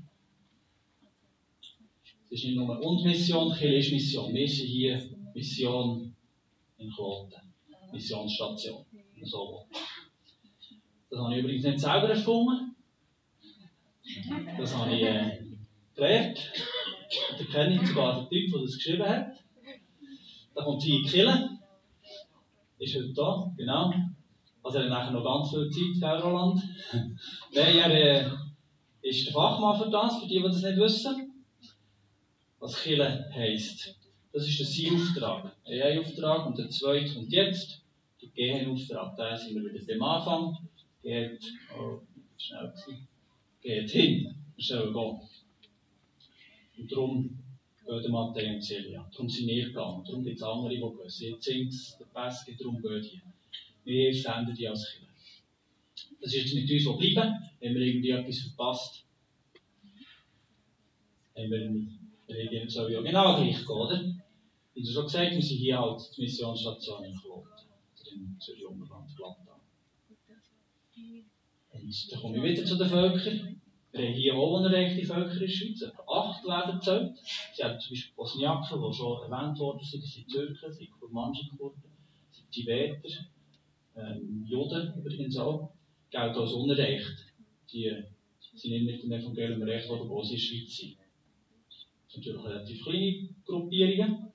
Es 2.31 2.39
ist 2.39 2.45
nicht 2.45 2.57
nur 2.57 2.81
und 2.81 3.05
Mission, 3.05 3.53
Kirche 3.55 3.79
ist 3.79 3.93
Mission. 3.93 4.35
Wir 4.35 4.49
sind 4.49 4.67
hier 4.67 5.11
Mission 5.35 6.15
in 6.79 6.91
Kloten. 6.91 7.41
Missionsstation. 7.93 8.85
So. 9.23 9.67
Das 11.11 11.19
habe 11.19 11.35
ich 11.35 11.41
übrigens 11.41 11.65
nicht 11.65 11.81
selber 11.81 12.09
erfunden. 12.09 12.70
Das 14.59 14.77
habe 14.77 14.95
ich 14.95 15.03
äh, 15.03 15.39
gelernt. 15.95 16.53
Da 17.39 17.45
kenne 17.45 17.75
ich 17.75 17.89
sogar 17.89 18.21
den 18.21 18.29
Typ, 18.29 18.53
der 18.53 18.61
das 18.63 18.75
geschrieben 18.75 19.07
hat. 19.07 19.27
Da 20.55 20.65
kommt 20.65 20.83
hier 20.83 20.97
in 20.97 21.05
die 21.05 21.11
Kille. 21.11 21.59
Ist 22.79 22.97
heute 22.97 23.13
da, 23.13 23.53
genau. 23.57 23.93
Also 24.63 24.79
er 24.79 24.85
hat 24.85 24.91
nachher 24.91 25.11
noch 25.13 25.25
ganz 25.25 25.51
viel 25.51 25.71
Zeit, 25.71 26.01
gell, 26.01 26.21
Roland? 26.21 26.63
Nein, 27.55 27.77
er 27.77 27.91
äh, 27.91 28.31
ist 29.03 29.27
der 29.27 29.33
Fachmann 29.33 29.79
für 29.79 29.91
das, 29.91 30.19
für 30.19 30.29
die, 30.29 30.37
die 30.37 30.43
das 30.43 30.63
nicht 30.63 30.79
wissen. 30.79 31.45
Was 32.59 32.83
Kille 32.83 33.31
heisst. 33.35 33.97
Das 34.33 34.47
ist 34.47 34.59
der 34.59 34.67
Sie-Auftrag. 34.67 35.57
Ein 35.65 35.99
Auftrag 35.99 36.47
und 36.47 36.59
der 36.59 36.71
zweite 36.71 37.15
kommt 37.15 37.33
jetzt. 37.33 37.83
Der 38.23 38.29
Gehen-Auftrag. 38.29 39.17
Da 39.17 39.37
sind 39.37 39.55
wir 39.55 39.73
wieder 39.73 39.95
am 39.95 40.03
Anfang. 40.03 40.69
Geht, 41.03 41.43
oh, 41.77 42.01
schnell 42.37 42.69
gewesen. 42.69 43.09
Sollen 43.63 44.93
gehen. 44.93 45.21
Und 46.79 46.93
darum 46.93 47.39
gehen 47.87 48.11
Matthäus 48.13 48.55
und 48.55 48.63
Celia. 48.63 49.09
Darum 49.13 49.29
sind 49.29 49.47
wir 49.47 49.67
gegangen. 49.67 50.05
Darum 50.05 50.25
gibt 50.25 50.37
es 50.37 50.43
andere, 50.43 50.71
die 50.71 50.81
gehen. 50.81 51.09
Sie 51.09 51.39
Zinks, 51.39 51.97
der 51.99 52.07
Peske, 52.07 52.57
darum 52.57 52.81
gehen 52.81 53.03
die. 53.03 53.21
Wir 53.85 54.15
senden 54.15 54.55
die 54.55 54.69
als 54.69 54.87
Kinder. 54.93 55.13
Ist 56.21 56.35
jetzt 56.35 56.55
mit 56.55 56.71
uns 56.71 56.85
so 56.85 56.97
bleiben. 56.97 57.35
Wenn 57.61 57.75
wir 57.75 57.83
irgendwie 57.83 58.11
etwas 58.11 58.39
verpasst, 58.39 59.05
haben 61.37 61.51
wir. 61.51 61.87
Wir 62.29 62.71
soll 62.71 62.93
ja 62.93 63.01
genau 63.01 63.37
gleich 63.37 63.57
gehen, 63.57 63.69
oder? 63.69 64.15
Wie 64.75 64.83
du 64.83 64.87
gesagt 64.87 65.13
wir 65.13 65.43
sind 65.43 65.59
hier 65.59 65.79
halt 65.79 66.01
die 66.17 66.23
Missionsstation 66.23 67.05
in 67.05 67.19
Kloten. 67.19 67.49
Oder 68.01 68.13
in 68.13 68.37
Zürich 68.39 68.65
Umland, 68.67 69.17
Gladbach. 69.17 69.61
Und 70.97 71.30
dann 71.73 72.21
komme 72.21 72.37
ich 72.37 72.43
wieder 72.43 72.65
zu 72.65 72.77
den 72.77 72.89
Völkern. 72.89 73.61
Wir 73.93 74.07
haben 74.07 74.15
hier 74.15 74.35
auch 74.37 74.59
unerreichte 74.59 75.05
Völker 75.05 75.41
in 75.41 75.49
Schweiz. 75.49 75.85
Acht 76.07 76.45
werden 76.45 76.79
gezählt. 76.79 77.13
Sie 77.55 77.65
haben 77.65 77.81
zum 77.81 77.91
Beispiel 77.91 78.15
Bosniaken, 78.17 78.83
die 78.83 78.97
schon 78.97 79.23
erwähnt 79.23 79.59
worden 79.59 79.83
sind. 79.83 80.05
Sind 80.05 80.29
Türken, 80.29 80.73
sind 80.73 80.91
Kurmanschen 80.93 81.59
Kurden, 81.59 81.83
sind 82.31 82.51
Tibeter, 82.53 83.09
ähm, 83.97 84.47
Juden 84.49 84.95
übrigens 84.97 85.37
auch. 85.39 85.73
Gelten 86.11 86.39
als 86.39 86.53
unerreicht. 86.53 87.27
Die 87.73 87.93
sind 88.55 88.71
nicht 88.71 88.85
mit 88.85 89.03
dem 89.03 89.13
Evangelium 89.13 89.61
worden, 89.61 90.09
wo 90.09 90.23
sie 90.23 90.35
in 90.35 90.41
der 90.41 90.43
Schweiz 90.43 90.77
sind. 90.77 90.97
Das 91.69 92.13
sind 92.15 92.27
natürlich 92.27 92.45
relativ 92.45 92.85
kleine 92.85 93.29
Gruppierungen. 93.45 94.33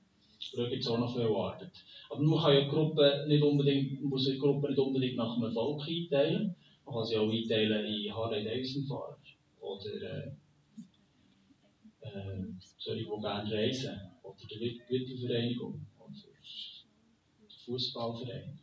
Da 0.56 0.70
gibt 0.70 0.82
es 0.82 0.88
auch 0.88 1.00
noch 1.00 1.13
viel. 1.13 1.25
Aber 1.25 2.22
man 2.22 2.42
kann 2.42 2.54
ja 2.54 3.25
nicht 3.25 3.44
unbedingt, 3.44 4.01
muss 4.04 4.25
die 4.25 4.38
Gruppe 4.38 4.70
nicht 4.70 4.80
unbedingt 4.80 5.18
nach 5.18 5.36
einem 5.36 5.51
Volk 5.51 5.88
einteilen. 5.88 6.56
Man 6.86 6.96
kann 6.96 7.06
sie 7.06 7.18
auch 7.18 7.30
einteilen 7.30 7.86
in 7.86 8.13
Harley-Davidson-Fahrer 8.13 9.18
oder 9.60 10.27
äh, 12.01 12.44
solche, 12.77 13.04
die 13.04 13.22
gerne 13.22 13.51
reisen, 13.51 14.00
oder 14.24 14.36
die 14.50 14.82
Witwenvereinigung, 14.89 15.86
oder 16.00 16.13
der 16.13 17.58
Fußballverein. 17.65 18.60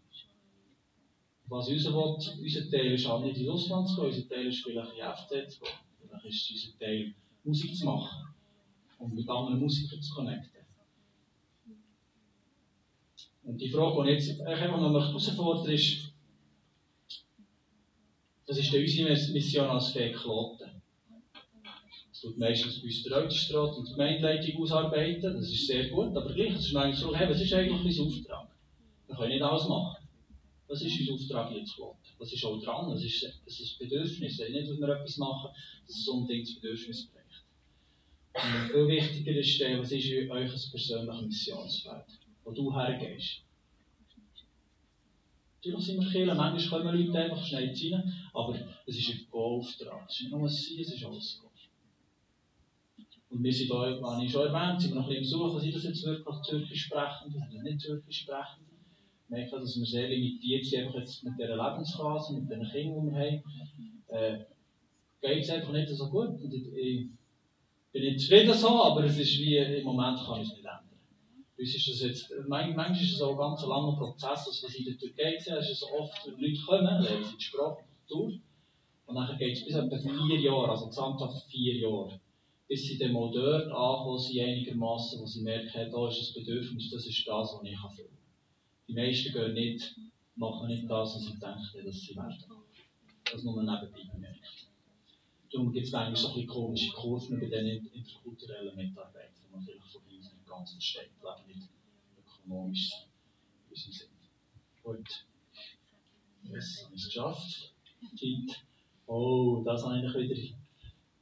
Was 1.46 1.68
unser, 1.68 1.92
will, 1.92 2.16
unser 2.40 2.70
Teil 2.70 2.92
ist, 2.92 3.06
auch 3.06 3.22
nicht 3.22 3.36
ins 3.36 3.48
Ausland 3.48 3.88
zu 3.88 3.96
gehen, 3.96 4.04
unser 4.06 4.28
Teil 4.28 4.46
ist 4.46 4.62
vielleicht 4.62 4.92
in 4.92 5.04
FC 5.04 5.50
zu 5.50 5.60
gehen, 5.60 5.72
vielleicht 6.08 6.24
ist 6.26 6.50
unser 6.50 6.78
Teil, 6.78 7.14
Musik 7.44 7.76
zu 7.76 7.84
machen 7.86 8.34
und 9.00 9.14
mit 9.14 9.28
anderen 9.28 9.58
Musikern 9.58 10.00
zu 10.00 10.14
connecten. 10.14 10.62
Und 13.42 13.60
die 13.60 13.68
Frage, 13.68 14.04
die 14.04 14.10
ich 14.12 14.28
jetzt 14.28 14.40
einfach 14.42 14.80
noch 14.80 14.92
herausfordere, 14.92 15.74
ist, 15.74 16.11
das 18.52 18.66
ist 18.66 18.74
unsere 18.74 19.32
Mission 19.32 19.66
als 19.66 19.92
Fähigkloten 19.92 20.82
tut 22.22 22.38
meistens 22.38 22.80
bei 22.80 22.86
uns 22.86 23.02
der 23.02 23.12
Reuterstraat 23.16 23.76
und 23.76 23.88
die 23.88 23.92
Gemeindeleitung 23.92 24.62
ausarbeiten. 24.62 25.34
Das 25.34 25.50
ist 25.50 25.66
sehr 25.66 25.88
gut, 25.88 26.16
aber 26.16 26.32
gleich, 26.32 26.54
es 26.54 26.66
ist 26.66 26.72
manchmal 26.72 26.94
so, 26.94 27.16
hey, 27.16 27.28
was 27.28 27.40
ist 27.40 27.52
eigentlich 27.52 27.98
mein 27.98 28.06
Auftrag? 28.06 28.48
Wir 29.08 29.16
können 29.16 29.30
nicht 29.30 29.42
alles 29.42 29.68
machen. 29.68 30.06
Was 30.68 30.82
ist 30.82 31.00
unser 31.00 31.14
Auftrag 31.14 31.52
hier 31.52 31.64
zu 31.64 31.82
Gott? 31.82 31.96
Was 32.18 32.32
ist 32.32 32.44
auch 32.44 32.62
dran? 32.62 32.90
Das 32.90 33.02
ist, 33.02 33.40
das 33.44 33.60
ist 33.60 33.78
Bedürfnis. 33.78 34.38
Nicht, 34.38 34.70
dass 34.70 34.78
wir 34.78 34.88
etwas 34.88 35.16
machen, 35.18 35.50
dass 35.86 35.96
es 35.96 36.08
unbedingt 36.08 36.46
das 36.46 36.54
Bedürfnis 36.54 37.08
bricht. 37.08 37.44
Und 38.34 38.70
viel 38.70 38.88
wichtiger 38.88 39.32
ist, 39.32 39.60
was 39.60 39.92
ist 39.92 40.12
euch 40.12 40.30
ein 40.30 40.70
persönliches 40.70 41.26
Missionsfeld, 41.26 42.06
wo 42.44 42.52
du 42.52 42.74
hergehst. 42.74 43.42
Natürlich 45.64 45.86
sind 45.86 46.00
wir 46.00 46.10
Kirche, 46.10 46.34
manchmal 46.34 46.82
kommen 46.82 47.06
Leute 47.06 47.18
einfach 47.20 47.46
schnell 47.46 47.68
rein, 47.68 48.12
aber 48.34 48.58
es 48.84 48.98
ist 48.98 49.10
ein 49.10 49.26
Auftrag. 49.30 50.08
Es 50.08 50.16
ist 50.16 50.22
nicht 50.22 50.32
nur 50.32 50.40
ein 50.40 50.48
Sein, 50.48 50.80
es 50.80 50.92
ist 50.92 51.04
alles 51.04 51.40
Gott. 51.40 51.52
Und 53.30 53.44
wir 53.44 53.52
sind 53.52 53.70
da, 53.70 54.18
wie 54.18 54.24
ich 54.24 54.32
schon 54.32 54.46
erwähnt, 54.48 54.82
sind 54.82 54.90
wir 54.90 55.00
noch 55.00 55.08
ein 55.08 55.20
bisschen 55.20 55.38
im 55.38 55.48
Suchen, 55.48 55.60
sind 55.60 55.74
das 55.76 55.84
jetzt 55.84 56.04
wirklich 56.04 56.36
Türkisch 56.44 56.86
sprechend 56.86 57.36
oder 57.36 57.62
nicht 57.62 57.80
Türkisch 57.80 58.22
sprechend. 58.22 58.66
Ich 59.24 59.30
merke, 59.30 59.60
dass 59.60 59.78
wir 59.78 59.86
sehr 59.86 60.08
limitiert 60.08 60.64
sind 60.64 60.80
einfach 60.80 60.98
jetzt 60.98 61.22
mit 61.22 61.34
dieser 61.38 61.56
Lebensphase, 61.56 62.40
mit 62.40 62.50
den 62.50 62.68
Kindern, 62.68 63.06
die 63.06 63.14
wir 63.14 63.20
haben. 63.20 63.42
Äh, 64.08 64.44
geht 65.20 65.44
es 65.44 65.50
einfach 65.50 65.72
nicht 65.72 65.88
so 65.90 66.10
gut. 66.10 66.42
Und 66.42 66.52
ich, 66.52 66.72
ich 66.74 67.08
bin 67.92 68.02
nicht 68.02 68.18
zufrieden 68.18 68.52
so, 68.52 68.82
aber 68.82 69.04
es 69.04 69.16
ist 69.16 69.38
wie, 69.38 69.58
im 69.58 69.84
Moment 69.84 70.18
kann 70.18 70.40
ich 70.40 70.48
es 70.48 70.54
nicht 70.54 70.64
ändern. 70.64 70.81
Uns 71.62 71.74
ist 71.76 71.88
das 71.88 72.00
jetzt, 72.00 72.32
manchmal 72.48 72.90
ist 72.92 73.14
es 73.14 73.22
auch 73.22 73.36
ganz 73.38 73.62
langer 73.62 73.96
Prozess, 73.96 74.46
also 74.46 74.66
was 74.66 74.74
in 74.74 74.84
der 74.84 74.98
Türkei 74.98 75.38
sehe, 75.38 75.58
ist 75.58 75.70
es 75.70 75.84
oft, 75.84 76.26
wenn 76.26 76.40
Leute 76.40 76.60
kommen, 76.66 77.02
lernen 77.02 77.24
sie 77.24 77.36
die 77.36 77.44
Sprache, 77.44 77.84
Kultur, 78.08 78.32
und 79.06 79.14
dann 79.14 79.38
geht 79.38 79.56
es 79.56 79.64
bis 79.64 79.76
etwa 79.76 79.96
vier 79.96 80.40
Jahre, 80.40 80.70
also 80.70 80.86
gesamthaft 80.86 81.46
vier 81.48 81.76
Jahre 81.76 82.20
bis 82.72 82.86
sie 82.86 82.96
dann 82.96 83.12
mal 83.12 83.30
dort 83.30 83.66
ankommen 83.70 84.18
sind, 84.18 84.40
einigermaßen, 84.40 85.20
wo 85.20 85.26
sie 85.26 85.42
merken, 85.42 85.92
da 85.92 86.08
ist 86.08 86.20
das 86.20 86.32
Bedürfnis, 86.32 86.90
das 86.90 87.06
ist 87.06 87.28
das, 87.28 87.52
was 87.52 87.62
ich 87.64 87.72
erfüllen 87.72 88.08
kann. 88.08 88.88
Die 88.88 88.94
meisten 88.94 89.30
gehen 89.30 89.52
nicht, 89.52 89.94
machen 90.36 90.68
nicht 90.68 90.88
das, 90.88 91.14
was 91.14 91.22
sie 91.22 91.38
denken, 91.38 91.84
dass 91.84 92.00
sie 92.00 92.16
werden. 92.16 92.44
Das 93.30 93.42
nur 93.42 93.62
nebenbei 93.62 94.08
bemerkt. 94.10 94.68
Darum 95.52 95.70
gibt 95.70 95.86
es 95.86 95.92
manchmal 95.92 96.16
so 96.16 96.28
ein 96.28 96.34
bisschen 96.34 96.48
komische 96.48 96.92
Kurven 96.92 97.40
bei 97.40 97.46
den 97.46 97.66
interkulturellen 97.92 98.74
Mitarbeitern, 98.74 99.34
die 99.44 99.52
man 99.52 99.62
vielleicht 99.62 99.92
von 99.92 100.02
ganz 100.52 100.72
versteht, 100.72 101.10
leben 101.22 101.58
nicht 101.58 101.68
ökonomisch 102.18 102.92
in 103.68 103.70
unserem 103.70 103.92
Sinn. 103.92 104.08
Gut. 104.82 105.26
Yes, 106.44 106.84
habe 106.84 106.94
ich 106.94 107.02
es 107.02 107.06
geschafft. 107.06 107.72
Oh, 109.06 109.62
das 109.64 109.84
habe 109.84 109.98
ich 109.98 110.14
wieder. 110.14 110.56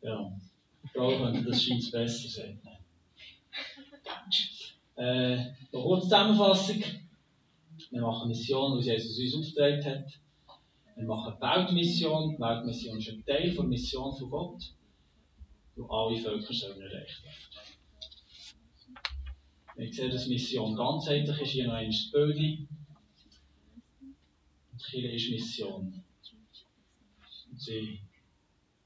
Ja. 0.03 0.33
Frau 0.93 1.09
könnte 1.17 1.45
das 1.45 1.63
scheint 1.63 1.91
besser 1.93 2.29
sein. 2.29 2.61
Äh, 4.97 5.37
noch 5.73 5.83
kurz 5.83 6.05
Zusammenfassung. 6.05 6.83
Wir 7.91 8.01
machen 8.03 8.23
eine 8.23 8.29
Mission, 8.29 8.79
wie 8.79 8.85
Jesus 8.85 9.35
uns 9.35 9.49
aufgetragen 9.49 9.85
hat. 9.85 10.21
Wir 10.97 11.07
machen 11.07 11.33
eine 11.41 11.67
Weltmission. 11.67 12.31
Die 12.31 12.41
Weltmission 12.41 12.99
ist 12.99 13.09
ein 13.09 13.25
Teil 13.25 13.55
der 13.55 13.65
Mission 13.65 14.17
von 14.17 14.31
Gott, 14.31 14.75
wo 15.77 15.87
alle 15.87 16.19
Völker 16.19 16.53
sollen 16.53 16.81
erreicht 16.81 17.23
werden. 17.25 17.80
Wir 19.77 19.93
sehen, 19.93 20.11
dass 20.11 20.27
Mission 20.27 20.75
ganzheitlich 20.75 21.41
ist. 21.41 21.51
Hier 21.51 21.69
noch 21.69 21.81
das 21.81 22.11
Bild. 22.11 22.37
Die 22.37 22.69
Kirche 24.79 25.09
ist 25.09 25.31
Mission. 25.31 26.03
Und 27.51 27.61
sie 27.61 28.01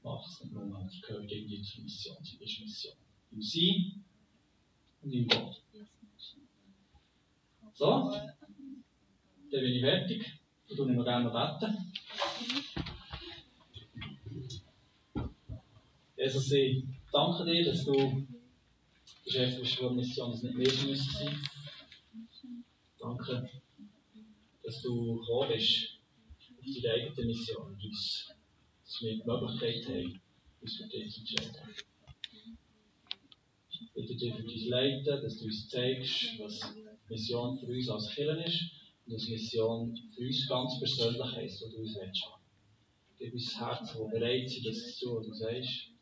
wachsen 0.03 0.53
nur 0.53 0.65
noch. 0.65 0.89
Die 0.89 1.01
gehört 1.01 1.31
irgendwie 1.31 1.61
zur 1.61 1.83
Mission. 1.83 2.17
Sie 2.21 2.37
ist 2.43 2.59
Mission. 2.61 2.93
Im 3.31 3.41
Sie 3.41 3.93
und 5.01 5.11
im 5.11 5.27
Gott. 5.27 5.61
So, 7.73 8.11
dann 8.11 8.35
bin 9.49 9.73
ich 9.73 9.81
fertig. 9.81 10.39
Ich 10.67 10.75
tue 10.75 10.91
noch 10.91 11.03
gerne 11.03 11.29
beten. 11.29 11.91
Jesus, 16.17 16.51
ich 16.53 16.85
danke 17.11 17.45
dir, 17.45 17.65
dass 17.65 17.83
du 17.83 18.25
Chef 19.27 19.59
bist 19.59 19.79
der 19.79 19.89
Mission, 19.89 20.31
dass 20.31 20.43
nicht 20.43 20.55
mehr 20.55 20.67
müssen 20.67 21.11
sein. 21.11 21.41
Danke, 22.99 23.49
dass 24.63 24.81
du 24.81 25.15
gekommen 25.19 25.49
bist 25.51 25.99
auf 26.29 26.65
deine 26.81 26.93
eigene 26.93 27.25
Mission 27.25 27.73
und 27.73 27.83
uns 27.83 28.29
dass 28.85 29.01
wir 29.01 29.15
die 29.15 29.23
Möglichkeit 29.25 29.87
haben, 29.87 30.21
uns 30.61 30.77
für 30.77 30.87
dich 30.87 31.11
zu 31.11 31.21
entscheiden. 31.21 31.75
Ich 33.71 33.93
bitte 33.93 34.15
dich 34.15 34.33
für 34.35 34.43
dein 34.43 34.67
Leiten, 34.69 35.23
dass 35.23 35.39
du 35.39 35.45
uns 35.45 35.69
zeigst, 35.69 36.39
was 36.39 36.75
Mission 37.09 37.57
für 37.57 37.65
uns 37.65 37.89
als 37.89 38.09
Kirche 38.13 38.43
ist 38.43 38.61
und 39.05 39.13
was 39.15 39.27
Mission 39.27 39.97
für 40.15 40.21
uns 40.21 40.47
ganz 40.47 40.79
persönlich 40.79 41.35
heisst, 41.35 41.63
was 41.63 41.71
du 41.71 41.79
uns 41.79 41.97
willst. 41.99 42.23
Gib 43.17 43.33
uns 43.33 43.59
Herz, 43.59 43.93
das 43.93 44.11
bereit 44.11 44.45
ist, 44.45 44.65
das 44.65 44.97
zu 44.97 45.05
tun, 45.05 45.17
was 45.17 45.27
du 45.27 45.33
sagst. 45.33 45.94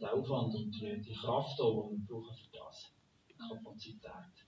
Den 0.00 0.08
Aufwand 0.08 0.54
und 0.54 0.70
die, 0.72 1.00
die 1.00 1.14
Kraft, 1.14 1.58
die 1.58 1.62
wir 1.62 1.98
brauchen 2.06 2.34
für 2.34 2.56
das. 2.56 2.92
Die 3.28 3.34
Kapazität. 3.34 4.46